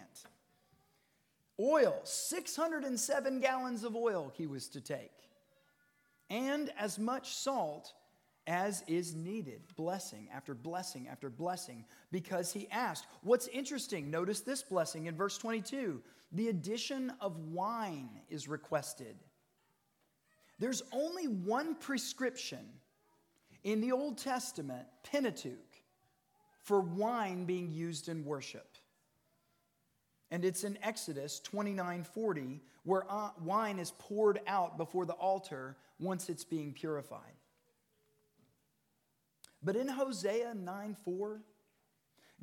[1.59, 5.13] Oil, 607 gallons of oil he was to take,
[6.29, 7.93] and as much salt
[8.47, 9.63] as is needed.
[9.77, 13.07] Blessing after blessing after blessing because he asked.
[13.23, 19.17] What's interesting, notice this blessing in verse 22 the addition of wine is requested.
[20.59, 22.67] There's only one prescription
[23.65, 25.57] in the Old Testament, Pentateuch,
[26.63, 28.77] for wine being used in worship.
[30.31, 35.77] And it's in Exodus 29 40, where uh, wine is poured out before the altar
[35.99, 37.35] once it's being purified.
[39.63, 41.41] But in Hosea 9 4,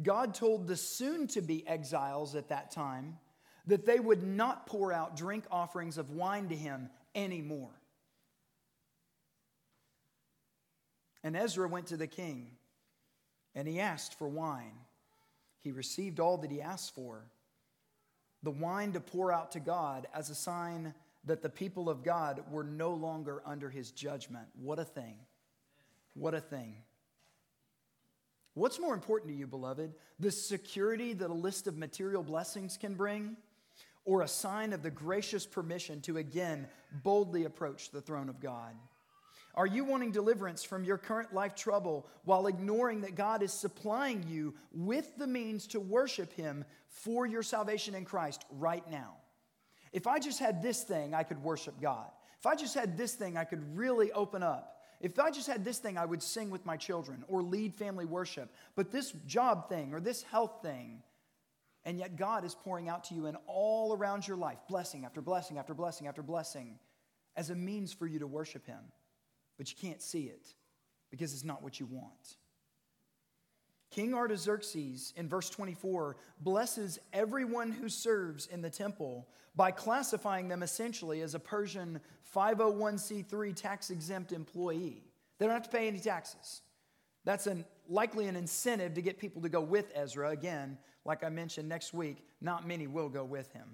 [0.03, 3.17] God told the soon to be exiles at that time
[3.67, 7.69] that they would not pour out drink offerings of wine to him anymore.
[11.23, 12.47] And Ezra went to the king
[13.53, 14.73] and he asked for wine.
[15.59, 17.25] He received all that he asked for
[18.43, 20.93] the wine to pour out to God as a sign
[21.25, 24.45] that the people of God were no longer under his judgment.
[24.61, 25.17] What a thing!
[26.13, 26.75] What a thing.
[28.53, 29.93] What's more important to you, beloved?
[30.19, 33.37] The security that a list of material blessings can bring?
[34.07, 36.65] Or a sign of the gracious permission to again
[37.03, 38.73] boldly approach the throne of God?
[39.53, 44.23] Are you wanting deliverance from your current life trouble while ignoring that God is supplying
[44.27, 49.15] you with the means to worship Him for your salvation in Christ right now?
[49.91, 52.07] If I just had this thing, I could worship God.
[52.39, 54.83] If I just had this thing, I could really open up.
[55.01, 58.05] If I just had this thing, I would sing with my children or lead family
[58.05, 58.53] worship.
[58.75, 61.01] But this job thing or this health thing,
[61.87, 65.21] and yet, God is pouring out to you and all around your life, blessing after
[65.21, 66.77] blessing after blessing after blessing,
[67.37, 68.91] as a means for you to worship Him.
[69.57, 70.53] But you can't see it
[71.09, 72.35] because it's not what you want.
[73.89, 80.63] King Artaxerxes, in verse 24, blesses everyone who serves in the temple by classifying them
[80.63, 82.01] essentially as a Persian
[82.35, 85.05] 501c3 tax exempt employee.
[85.39, 86.63] They don't have to pay any taxes.
[87.27, 90.29] That's an, likely an incentive to get people to go with Ezra.
[90.29, 93.67] Again, like I mentioned next week, not many will go with him.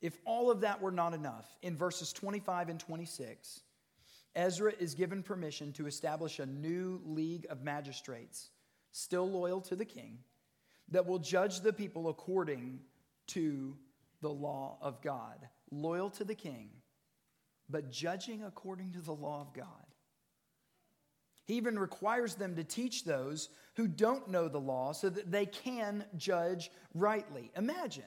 [0.00, 3.60] If all of that were not enough, in verses 25 and 26,
[4.36, 8.48] Ezra is given permission to establish a new league of magistrates,
[8.92, 10.20] still loyal to the king,
[10.88, 12.80] that will judge the people according
[13.26, 13.76] to
[14.22, 15.46] the law of God.
[15.70, 16.70] Loyal to the king,
[17.68, 19.87] but judging according to the law of God.
[21.48, 25.46] He even requires them to teach those who don't know the law so that they
[25.46, 27.50] can judge rightly.
[27.56, 28.04] Imagine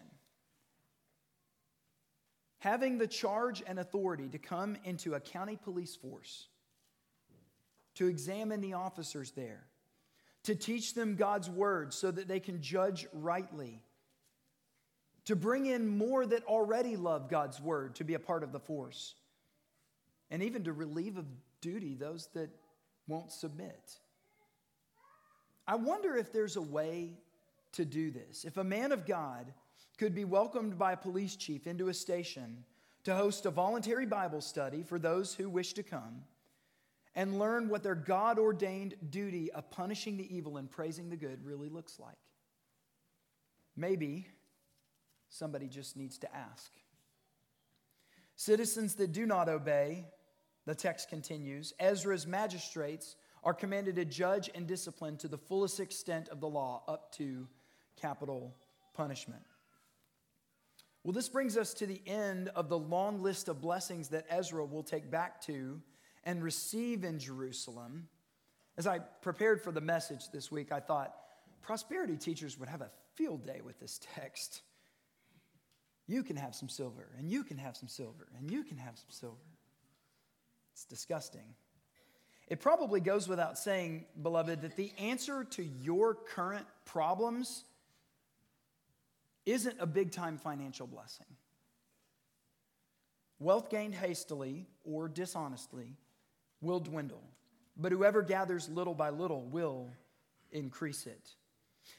[2.60, 6.50] having the charge and authority to come into a county police force,
[7.96, 9.65] to examine the officers there,
[10.44, 13.81] to teach them God's word so that they can judge rightly,
[15.25, 18.60] to bring in more that already love God's word to be a part of the
[18.60, 19.15] force,
[20.29, 21.25] and even to relieve of
[21.62, 22.52] duty those that
[23.12, 23.99] won't submit.
[25.67, 27.12] I wonder if there's a way
[27.73, 28.45] to do this.
[28.45, 29.53] If a man of God
[29.97, 32.63] could be welcomed by a police chief into a station
[33.03, 36.23] to host a voluntary Bible study for those who wish to come
[37.15, 41.45] and learn what their God ordained duty of punishing the evil and praising the good
[41.45, 42.15] really looks like.
[43.75, 44.27] Maybe
[45.29, 46.71] somebody just needs to ask.
[48.35, 50.05] Citizens that do not obey,
[50.65, 56.29] the text continues, Ezra's magistrates are commanded to judge and discipline to the fullest extent
[56.29, 57.47] of the law, up to
[57.99, 58.55] capital
[58.93, 59.41] punishment.
[61.03, 64.63] Well, this brings us to the end of the long list of blessings that Ezra
[64.63, 65.81] will take back to
[66.23, 68.07] and receive in Jerusalem.
[68.77, 71.15] As I prepared for the message this week, I thought
[71.63, 74.62] prosperity teachers would have a field day with this text.
[76.07, 78.97] You can have some silver, and you can have some silver, and you can have
[78.97, 79.37] some silver.
[80.74, 81.56] It's disgusting.
[82.48, 87.63] It probably goes without saying, beloved, that the answer to your current problems
[89.46, 91.28] isn't a big time financial blessing.
[93.40, 95.96] Wealth gained hastily or dishonestly
[96.62, 97.24] will dwindle,
[97.76, 99.90] but whoever gathers little by little will
[100.52, 101.30] increase it.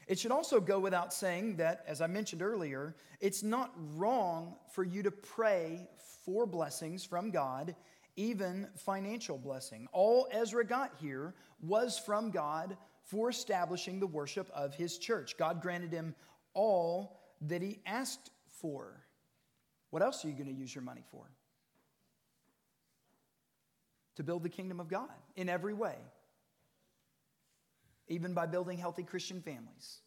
[0.07, 4.85] It should also go without saying that, as I mentioned earlier, it's not wrong for
[4.85, 5.89] you to pray
[6.25, 7.75] for blessings from God,
[8.16, 9.88] even financial blessing.
[9.92, 15.36] All Ezra got here was from God for establishing the worship of his church.
[15.36, 16.14] God granted him
[16.54, 19.00] all that he asked for.
[19.90, 21.30] What else are you going to use your money for?
[24.16, 25.96] To build the kingdom of God in every way,
[28.08, 30.00] even by building healthy Christian families.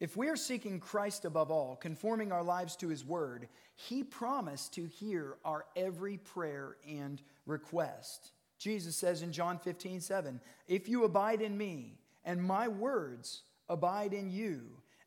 [0.00, 4.74] If we are seeking Christ above all, conforming our lives to his word, he promised
[4.74, 8.32] to hear our every prayer and request.
[8.58, 14.12] Jesus says in John 15, 7, If you abide in me and my words abide
[14.12, 14.62] in you.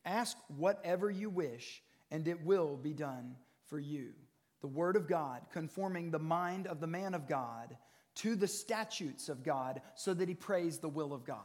[0.06, 3.36] Ask whatever you wish, and it will be done
[3.68, 4.14] for you.
[4.62, 7.78] The Word of God, conforming the mind of the man of God
[8.16, 11.38] to the statutes of God, so that he prays the will of God.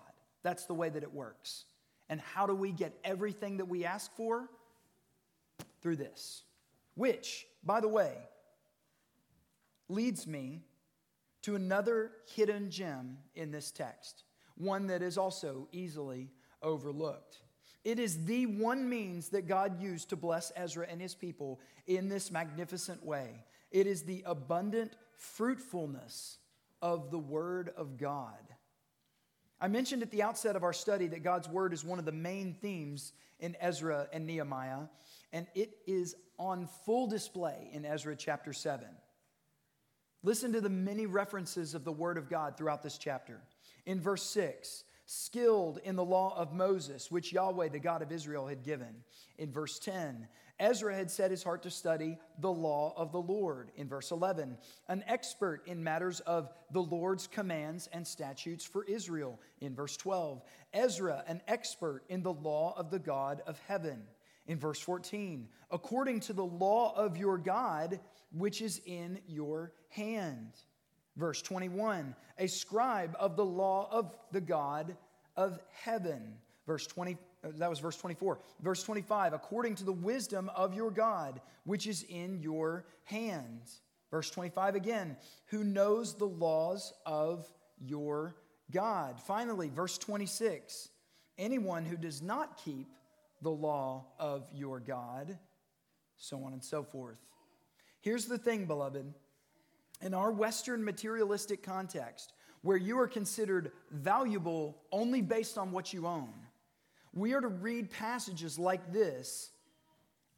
[0.43, 1.65] That's the way that it works.
[2.09, 4.49] And how do we get everything that we ask for?
[5.83, 6.43] Through this.
[6.95, 8.13] Which, by the way,
[9.89, 10.63] leads me
[11.43, 14.25] to another hidden gem in this text,
[14.57, 16.31] one that is also easily
[16.63, 17.39] overlooked.
[17.85, 22.09] It is the one means that God used to bless Ezra and his people in
[22.09, 23.45] this magnificent way.
[23.71, 26.39] It is the abundant fruitfulness
[26.83, 28.56] of the Word of God.
[29.61, 32.13] I mentioned at the outset of our study that God's Word is one of the
[32.13, 34.85] main themes in Ezra and Nehemiah,
[35.33, 38.87] and it is on full display in Ezra chapter 7.
[40.23, 43.41] Listen to the many references of the Word of God throughout this chapter.
[43.87, 48.47] In verse 6, skilled in the law of Moses, which Yahweh, the God of Israel,
[48.47, 49.05] had given.
[49.39, 50.27] In verse 10,
[50.59, 53.71] Ezra had set his heart to study the law of the Lord.
[53.77, 54.57] In verse 11,
[54.89, 59.39] an expert in matters of the Lord's commands and statutes for Israel.
[59.61, 60.43] In verse 12,
[60.73, 64.03] Ezra, an expert in the law of the God of heaven.
[64.47, 68.01] In verse 14, according to the law of your God,
[68.33, 70.53] which is in your hand.
[71.17, 74.97] Verse 21 a scribe of the law of the God
[75.37, 76.35] of heaven.
[76.67, 78.39] Verse 20, uh, Uh, that was verse 24.
[78.61, 83.81] Verse 25, according to the wisdom of your God, which is in your hands.
[84.11, 85.17] Verse 25 again,
[85.47, 87.47] who knows the laws of
[87.79, 88.37] your
[88.71, 89.21] God.
[89.21, 90.89] Finally, verse 26,
[91.39, 92.89] anyone who does not keep
[93.43, 95.39] the law of your God,
[96.17, 97.19] so on and so forth.
[98.01, 99.13] Here's the thing, beloved
[100.03, 102.33] in our Western materialistic context,
[102.63, 106.33] where you are considered valuable only based on what you own,
[107.17, 109.51] we are to read passages like this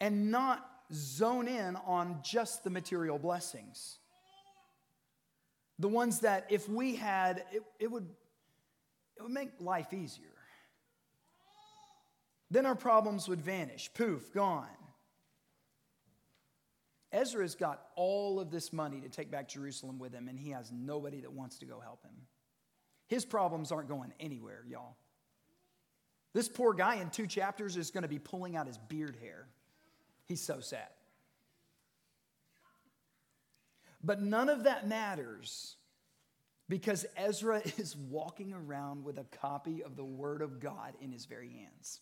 [0.00, 3.98] and not zone in on just the material blessings.
[5.80, 8.06] The ones that, if we had, it, it, would,
[9.16, 10.26] it would make life easier.
[12.50, 13.90] Then our problems would vanish.
[13.92, 14.66] Poof, gone.
[17.10, 20.70] Ezra's got all of this money to take back Jerusalem with him, and he has
[20.72, 22.14] nobody that wants to go help him.
[23.08, 24.96] His problems aren't going anywhere, y'all.
[26.32, 29.46] This poor guy in two chapters is going to be pulling out his beard hair.
[30.26, 30.88] He's so sad.
[34.04, 35.76] But none of that matters
[36.68, 41.24] because Ezra is walking around with a copy of the Word of God in his
[41.24, 42.00] very hands.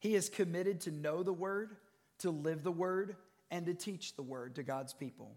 [0.00, 1.76] He is committed to know the Word
[2.18, 3.16] to live the word
[3.50, 5.36] and to teach the word to God's people.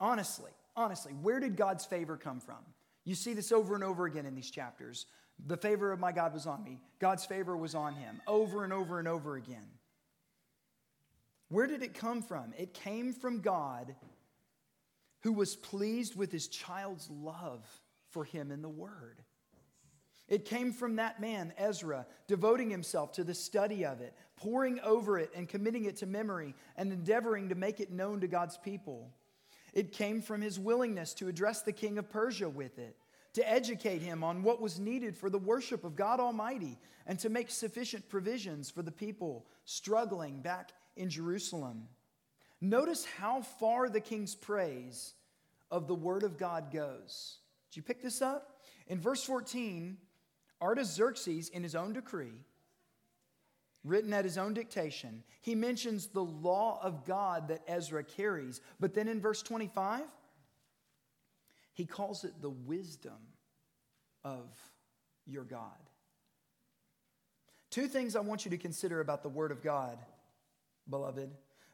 [0.00, 2.58] Honestly, honestly, where did God's favor come from?
[3.04, 5.06] You see this over and over again in these chapters.
[5.46, 8.72] The favor of my God was on me, God's favor was on him, over and
[8.72, 9.66] over and over again.
[11.48, 12.54] Where did it come from?
[12.56, 13.94] It came from God
[15.20, 17.64] who was pleased with his child's love
[18.10, 19.20] for him in the Word.
[20.28, 25.18] It came from that man, Ezra, devoting himself to the study of it, poring over
[25.18, 29.12] it and committing it to memory, and endeavoring to make it known to God's people.
[29.74, 32.96] It came from his willingness to address the king of Persia with it,
[33.34, 37.28] to educate him on what was needed for the worship of God Almighty, and to
[37.28, 41.88] make sufficient provisions for the people struggling back in Jerusalem.
[42.60, 45.14] Notice how far the king's praise
[45.72, 47.38] of the word of God goes.
[47.70, 48.60] Did you pick this up?
[48.86, 49.96] In verse 14,
[50.62, 52.44] Artaxerxes, in his own decree,
[53.84, 58.60] written at his own dictation, he mentions the law of God that Ezra carries.
[58.80, 60.02] But then in verse 25,
[61.74, 63.18] he calls it the wisdom
[64.24, 64.48] of
[65.26, 65.68] your God.
[67.70, 69.98] Two things I want you to consider about the Word of God,
[70.88, 71.30] beloved.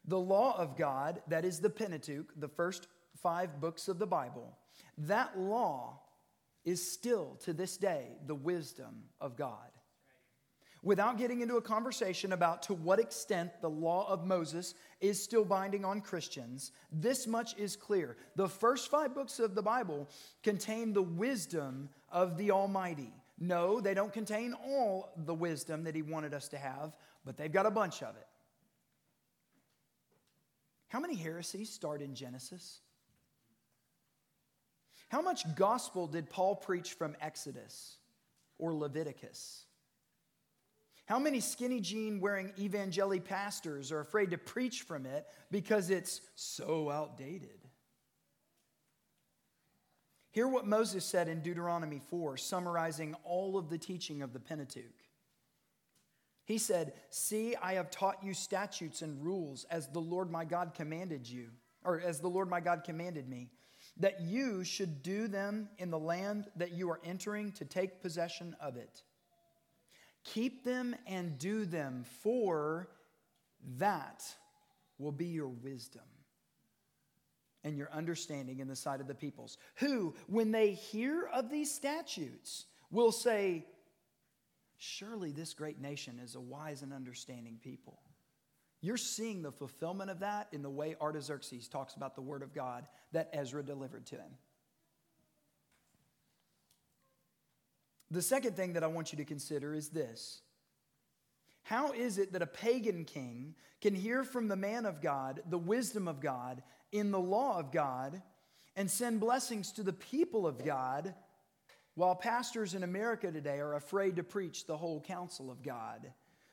[0.06, 2.88] The law of God, that is the Pentateuch, the first
[3.22, 4.56] five books of the Bible,
[4.96, 6.00] that law
[6.64, 9.69] is still to this day the wisdom of God.
[10.82, 15.44] Without getting into a conversation about to what extent the law of Moses is still
[15.44, 18.16] binding on Christians, this much is clear.
[18.36, 20.08] The first five books of the Bible
[20.42, 23.12] contain the wisdom of the Almighty.
[23.38, 27.52] No, they don't contain all the wisdom that He wanted us to have, but they've
[27.52, 28.26] got a bunch of it.
[30.88, 32.80] How many heresies start in Genesis?
[35.10, 37.96] How much gospel did Paul preach from Exodus
[38.58, 39.66] or Leviticus?
[41.10, 46.20] How many skinny jean wearing evangeli pastors are afraid to preach from it because it's
[46.36, 47.66] so outdated?
[50.30, 54.84] Hear what Moses said in Deuteronomy 4, summarizing all of the teaching of the Pentateuch.
[56.44, 60.74] He said, See, I have taught you statutes and rules as the Lord my God
[60.74, 61.48] commanded you,
[61.82, 63.50] or as the Lord my God commanded me
[63.96, 68.54] that you should do them in the land that you are entering to take possession
[68.60, 69.02] of it.
[70.24, 72.88] Keep them and do them, for
[73.78, 74.22] that
[74.98, 76.02] will be your wisdom
[77.64, 81.70] and your understanding in the sight of the peoples, who, when they hear of these
[81.70, 83.66] statutes, will say,
[84.82, 87.98] Surely this great nation is a wise and understanding people.
[88.80, 92.54] You're seeing the fulfillment of that in the way Artaxerxes talks about the word of
[92.54, 94.30] God that Ezra delivered to him.
[98.10, 100.42] The second thing that I want you to consider is this
[101.62, 105.58] How is it that a pagan king can hear from the man of God the
[105.58, 108.20] wisdom of God in the law of God
[108.76, 111.14] and send blessings to the people of God
[111.94, 116.12] while pastors in America today are afraid to preach the whole counsel of God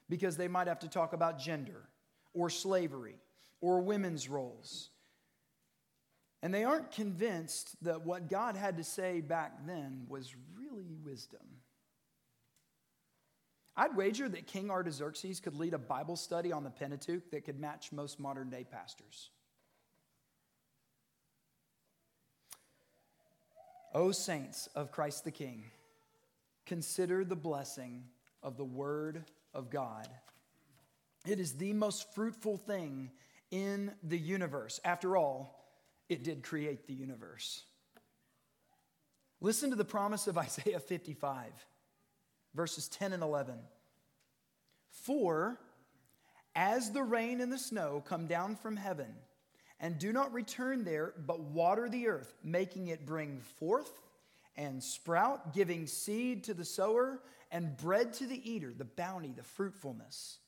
[0.10, 1.88] because they might have to talk about gender?
[2.38, 3.16] or slavery
[3.62, 4.90] or women's roles.
[6.44, 10.36] And they aren't convinced that what God had to say back then was
[11.04, 11.46] wisdom.
[13.76, 17.60] I'd wager that King Artaxerxes could lead a Bible study on the Pentateuch that could
[17.60, 19.30] match most modern day pastors.
[23.94, 25.64] O saints of Christ the King,
[26.66, 28.04] consider the blessing
[28.42, 29.24] of the Word
[29.54, 30.08] of God
[31.28, 33.12] it is the most fruitful thing
[33.52, 34.80] in the universe.
[34.86, 35.66] After all,
[36.08, 37.64] it did create the universe.
[39.40, 41.46] Listen to the promise of Isaiah 55,
[42.54, 43.56] verses 10 and 11.
[44.90, 45.60] For
[46.56, 49.14] as the rain and the snow come down from heaven,
[49.80, 53.92] and do not return there, but water the earth, making it bring forth
[54.56, 57.22] and sprout, giving seed to the sower
[57.52, 60.40] and bread to the eater, the bounty, the fruitfulness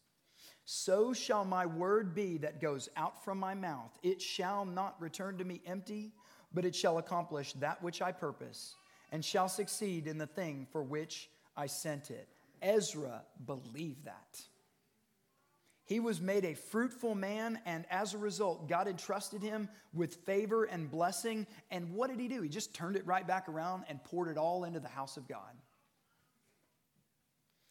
[0.72, 3.90] so shall my word be that goes out from my mouth.
[4.04, 6.12] It shall not return to me empty,
[6.54, 8.76] but it shall accomplish that which I purpose,
[9.12, 12.28] and shall succeed in the thing for which I sent it.
[12.62, 14.41] Ezra believed that.
[15.86, 20.66] He was made a fruitful man, and as a result, God entrusted him with favor
[20.66, 21.47] and blessing.
[21.72, 22.43] And what did he do?
[22.43, 25.28] He just turned it right back around and poured it all into the house of
[25.28, 25.55] God.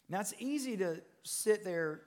[0.09, 2.01] Now, it's easy to sit there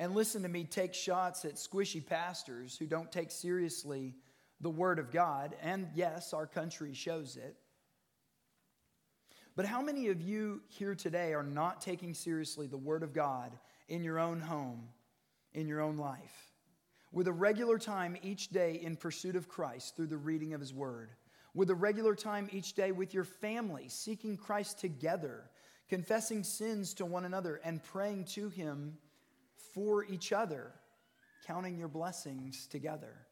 [0.00, 4.14] and listen to me take shots at squishy pastors who don't take seriously
[4.62, 5.54] the Word of God.
[5.60, 7.56] And yes, our country shows it.
[9.58, 13.50] But how many of you here today are not taking seriously the Word of God
[13.88, 14.84] in your own home,
[15.52, 16.52] in your own life?
[17.10, 20.72] With a regular time each day in pursuit of Christ through the reading of His
[20.72, 21.10] Word.
[21.54, 25.50] With a regular time each day with your family, seeking Christ together,
[25.88, 28.96] confessing sins to one another, and praying to Him
[29.74, 30.70] for each other,
[31.48, 33.26] counting your blessings together.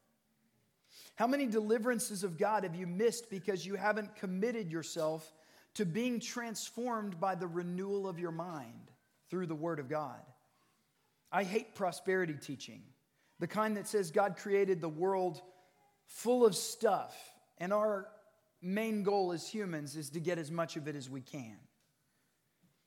[1.15, 5.31] How many deliverances of God have you missed because you haven't committed yourself
[5.77, 8.91] to being transformed by the renewal of your mind
[9.29, 10.21] through the Word of God.
[11.31, 12.81] I hate prosperity teaching,
[13.39, 15.39] the kind that says God created the world
[16.07, 17.15] full of stuff,
[17.59, 18.07] and our
[18.59, 21.57] main goal as humans is to get as much of it as we can.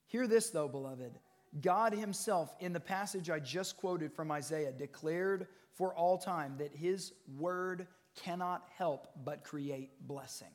[0.09, 1.12] Hear this, though, beloved.
[1.61, 6.74] God Himself, in the passage I just quoted from Isaiah, declared for all time that
[6.74, 7.86] His word
[8.16, 10.49] cannot help but create blessing.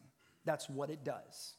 [0.44, 1.56] That's what it does.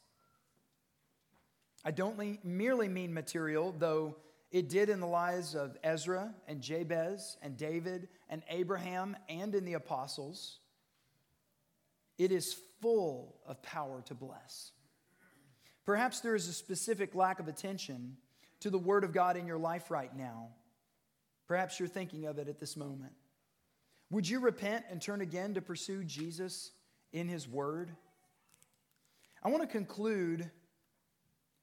[1.87, 4.17] I don't merely mean material, though
[4.51, 9.63] it did in the lives of Ezra and Jabez and David and Abraham and in
[9.63, 10.59] the apostles.
[12.17, 14.73] It is full of power to bless.
[15.85, 18.17] Perhaps there is a specific lack of attention
[18.59, 20.49] to the Word of God in your life right now.
[21.47, 23.13] Perhaps you're thinking of it at this moment.
[24.09, 26.71] Would you repent and turn again to pursue Jesus
[27.13, 27.95] in His Word?
[29.41, 30.51] I want to conclude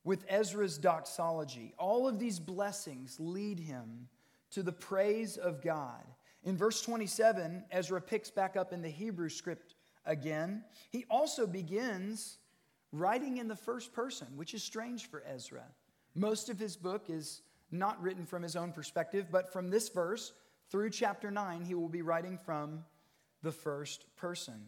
[0.05, 1.75] with Ezra's doxology.
[1.79, 4.09] All of these blessings lead him
[4.51, 6.05] to the praise of God.
[6.45, 9.75] In verse 27, Ezra picks back up in the Hebrew script
[10.05, 10.63] again.
[10.91, 12.39] He also begins
[12.93, 15.65] writing in the first person, which is strange for Ezra.
[16.15, 17.41] Most of his book is
[17.73, 20.33] not written from his own perspective, but from this verse
[20.71, 22.85] through chapter 9, he will be writing from
[23.43, 24.67] the first person.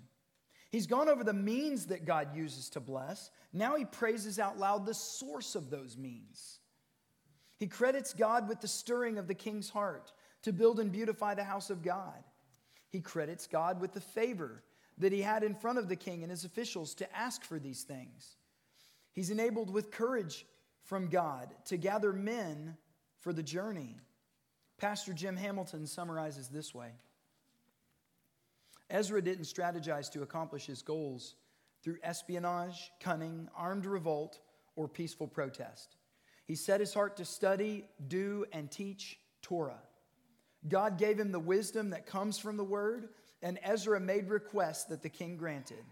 [0.76, 3.30] He's gone over the means that God uses to bless.
[3.50, 6.58] Now he praises out loud the source of those means.
[7.56, 10.12] He credits God with the stirring of the king's heart
[10.42, 12.22] to build and beautify the house of God.
[12.90, 14.62] He credits God with the favor
[14.98, 17.84] that he had in front of the king and his officials to ask for these
[17.84, 18.36] things.
[19.14, 20.44] He's enabled with courage
[20.84, 22.76] from God to gather men
[23.20, 23.96] for the journey.
[24.76, 26.90] Pastor Jim Hamilton summarizes this way
[28.91, 31.34] Ezra didn't strategize to accomplish his goals
[31.82, 34.39] through espionage, cunning, armed revolt,
[34.76, 35.97] or peaceful protest.
[36.47, 39.82] He set his heart to study, do, and teach Torah.
[40.68, 43.09] God gave him the wisdom that comes from the word,
[43.43, 45.84] and Ezra made requests that the king granted.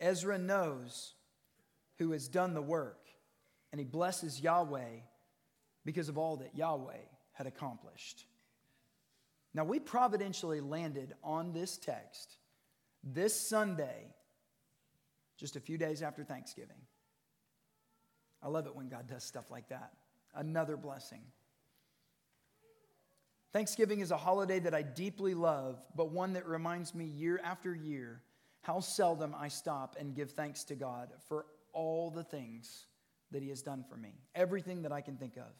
[0.00, 1.14] Ezra knows
[1.98, 3.04] who has done the work
[3.74, 5.00] and he blesses Yahweh
[5.84, 7.00] because of all that Yahweh
[7.32, 8.24] had accomplished.
[9.54, 12.36] Now, we providentially landed on this text
[13.04, 14.12] this Sunday,
[15.38, 16.76] just a few days after Thanksgiving.
[18.42, 19.92] I love it when God does stuff like that.
[20.34, 21.22] Another blessing.
[23.52, 27.74] Thanksgiving is a holiday that I deeply love, but one that reminds me year after
[27.74, 28.20] year
[28.62, 32.86] how seldom I stop and give thanks to God for all the things
[33.30, 35.52] that He has done for me, everything that I can think of.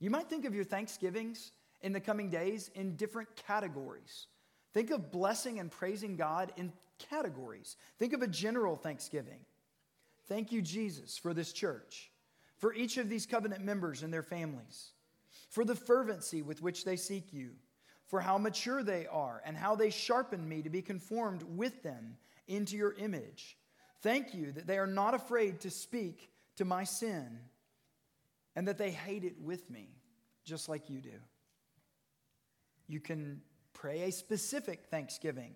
[0.00, 1.52] You might think of your Thanksgivings
[1.82, 4.26] in the coming days in different categories.
[4.72, 7.76] Think of blessing and praising God in categories.
[7.98, 9.40] Think of a general thanksgiving.
[10.28, 12.10] Thank you, Jesus, for this church,
[12.58, 14.92] for each of these covenant members and their families,
[15.48, 17.50] for the fervency with which they seek you,
[18.06, 22.16] for how mature they are and how they sharpen me to be conformed with them
[22.46, 23.56] into your image.
[24.02, 27.38] Thank you that they are not afraid to speak to my sin
[28.56, 29.88] and that they hate it with me,
[30.44, 31.18] just like you do.
[32.90, 33.40] You can
[33.72, 35.54] pray a specific thanksgiving.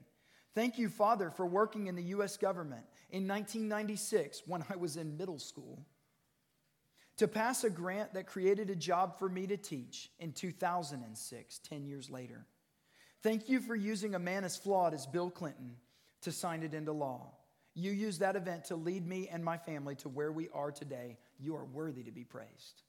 [0.55, 2.37] Thank you, Father, for working in the U.S.
[2.37, 5.85] government in 1996 when I was in middle school,
[7.17, 11.87] to pass a grant that created a job for me to teach in 2006, 10
[11.87, 12.47] years later.
[13.23, 15.75] Thank you for using a man as flawed as Bill Clinton
[16.21, 17.33] to sign it into law.
[17.75, 21.19] You used that event to lead me and my family to where we are today.
[21.41, 22.83] You are worthy to be praised.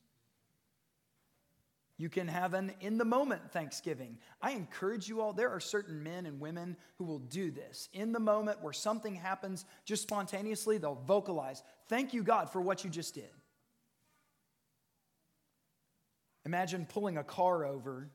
[1.98, 4.18] You can have an in the moment thanksgiving.
[4.42, 7.88] I encourage you all, there are certain men and women who will do this.
[7.94, 12.84] In the moment where something happens just spontaneously, they'll vocalize, Thank you, God, for what
[12.84, 13.30] you just did.
[16.46, 18.10] Imagine pulling a car over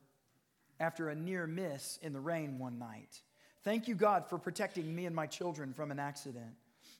[0.79, 3.21] after a near miss in the rain one night.
[3.63, 6.53] Thank you, God, for protecting me and my children from an accident.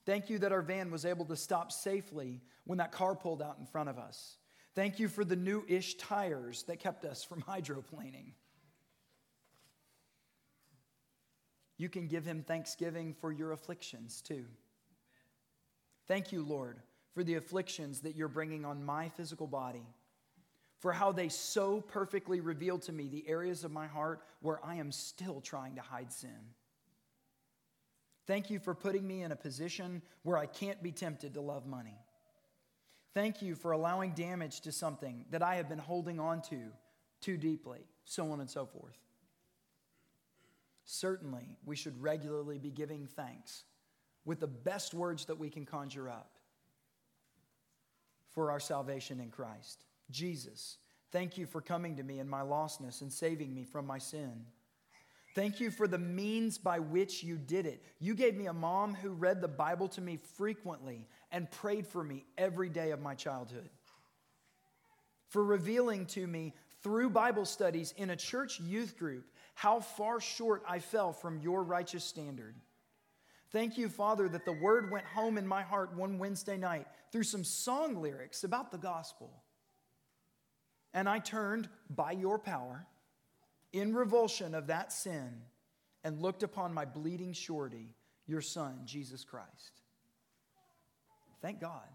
[0.06, 3.58] Thank you that our van was able to stop safely when that car pulled out
[3.60, 4.38] in front of us.
[4.74, 8.34] Thank you for the new ish tires that kept us from hydroplaning.
[11.78, 14.46] You can give him thanksgiving for your afflictions too.
[16.08, 16.78] Thank you, Lord,
[17.14, 19.86] for the afflictions that you're bringing on my physical body,
[20.80, 24.76] for how they so perfectly reveal to me the areas of my heart where I
[24.76, 26.54] am still trying to hide sin.
[28.28, 31.66] Thank you for putting me in a position where I can't be tempted to love
[31.66, 31.98] money.
[33.14, 36.60] Thank you for allowing damage to something that I have been holding on to
[37.20, 38.98] too deeply, so on and so forth.
[40.86, 43.64] Certainly, we should regularly be giving thanks
[44.26, 46.38] with the best words that we can conjure up
[48.30, 49.86] for our salvation in Christ.
[50.10, 50.78] Jesus,
[51.12, 54.46] thank you for coming to me in my lostness and saving me from my sin.
[55.34, 57.84] Thank you for the means by which you did it.
[58.00, 62.04] You gave me a mom who read the Bible to me frequently and prayed for
[62.04, 63.70] me every day of my childhood.
[65.28, 66.54] For revealing to me
[66.84, 69.26] through Bible studies in a church youth group
[69.56, 72.56] how far short I fell from your righteous standard.
[73.52, 77.24] Thank you, Father, that the word went home in my heart one Wednesday night through
[77.24, 79.32] some song lyrics about the gospel.
[80.94, 82.86] And I turned by your power
[83.74, 85.30] in revulsion of that sin
[86.04, 87.96] and looked upon my bleeding surety,
[88.28, 89.82] your Son, Jesus Christ.
[91.42, 91.88] Thank God.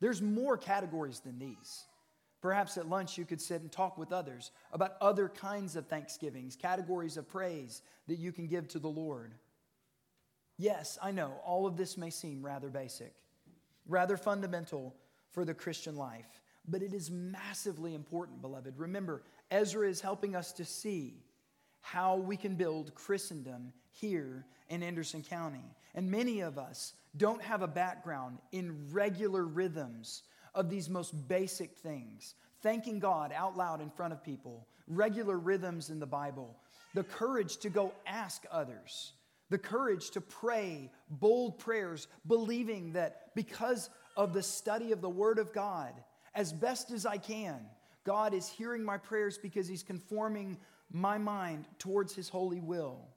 [0.00, 1.86] There's more categories than these.
[2.40, 6.56] Perhaps at lunch you could sit and talk with others about other kinds of thanksgivings,
[6.56, 9.34] categories of praise that you can give to the Lord.
[10.58, 13.14] Yes, I know all of this may seem rather basic,
[13.86, 14.94] rather fundamental
[15.30, 18.76] for the Christian life, but it is massively important, beloved.
[18.76, 19.22] Remember,
[19.52, 21.22] Ezra is helping us to see
[21.80, 25.64] how we can build Christendom here in Anderson County.
[25.94, 30.22] And many of us don't have a background in regular rhythms
[30.54, 35.90] of these most basic things thanking God out loud in front of people, regular rhythms
[35.90, 36.56] in the Bible,
[36.94, 39.12] the courage to go ask others
[39.52, 45.38] the courage to pray bold prayers, believing that because of the study of the Word
[45.38, 45.92] of God,
[46.34, 47.60] as best as I can,
[48.04, 50.58] God is hearing my prayers because He's conforming
[50.90, 53.08] my mind towards His holy will.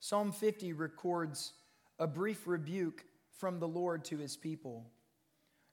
[0.00, 1.52] Psalm 50 records
[1.98, 3.04] a brief rebuke
[3.38, 4.90] from the Lord to His people.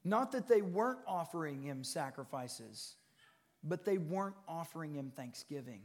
[0.04, 2.96] Not that they weren't offering Him sacrifices,
[3.64, 5.82] but they weren't offering Him thanksgiving.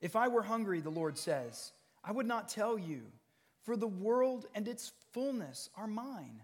[0.00, 1.72] If I were hungry, the Lord says,
[2.02, 3.02] I would not tell you,
[3.62, 6.40] for the world and its fullness are mine.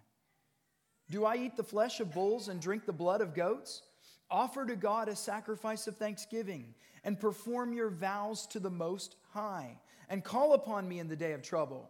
[1.10, 3.82] Do I eat the flesh of bulls and drink the blood of goats?
[4.30, 9.78] Offer to God a sacrifice of thanksgiving and perform your vows to the Most High,
[10.08, 11.88] and call upon me in the day of trouble,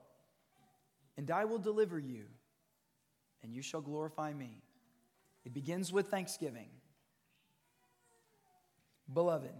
[1.16, 2.24] and I will deliver you,
[3.42, 4.62] and you shall glorify me.
[5.46, 6.68] It begins with thanksgiving.
[9.14, 9.54] Beloved,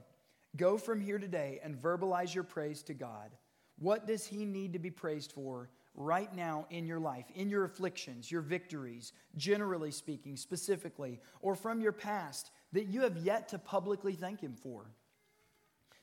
[0.57, 3.31] go from here today and verbalize your praise to God.
[3.79, 7.65] What does he need to be praised for right now in your life, in your
[7.65, 13.59] afflictions, your victories, generally speaking, specifically, or from your past that you have yet to
[13.59, 14.91] publicly thank him for?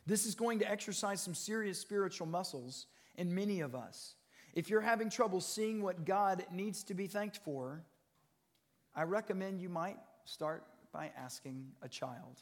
[0.05, 4.15] This is going to exercise some serious spiritual muscles in many of us.
[4.53, 7.83] If you're having trouble seeing what God needs to be thanked for,
[8.95, 12.41] I recommend you might start by asking a child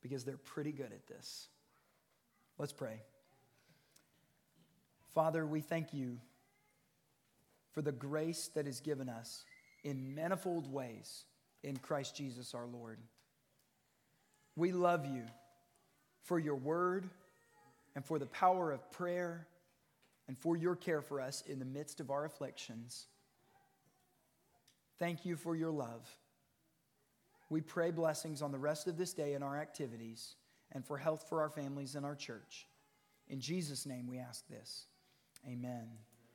[0.00, 1.48] because they're pretty good at this.
[2.58, 3.00] Let's pray.
[5.14, 6.18] Father, we thank you
[7.74, 9.44] for the grace that is given us
[9.82, 11.24] in manifold ways
[11.62, 12.98] in Christ Jesus our Lord.
[14.56, 15.24] We love you
[16.22, 17.10] for your word
[17.96, 19.48] and for the power of prayer
[20.28, 23.06] and for your care for us in the midst of our afflictions.
[24.98, 26.08] Thank you for your love.
[27.50, 30.36] We pray blessings on the rest of this day and our activities
[30.72, 32.68] and for health for our families and our church.
[33.28, 34.86] In Jesus' name we ask this.
[35.46, 35.88] Amen.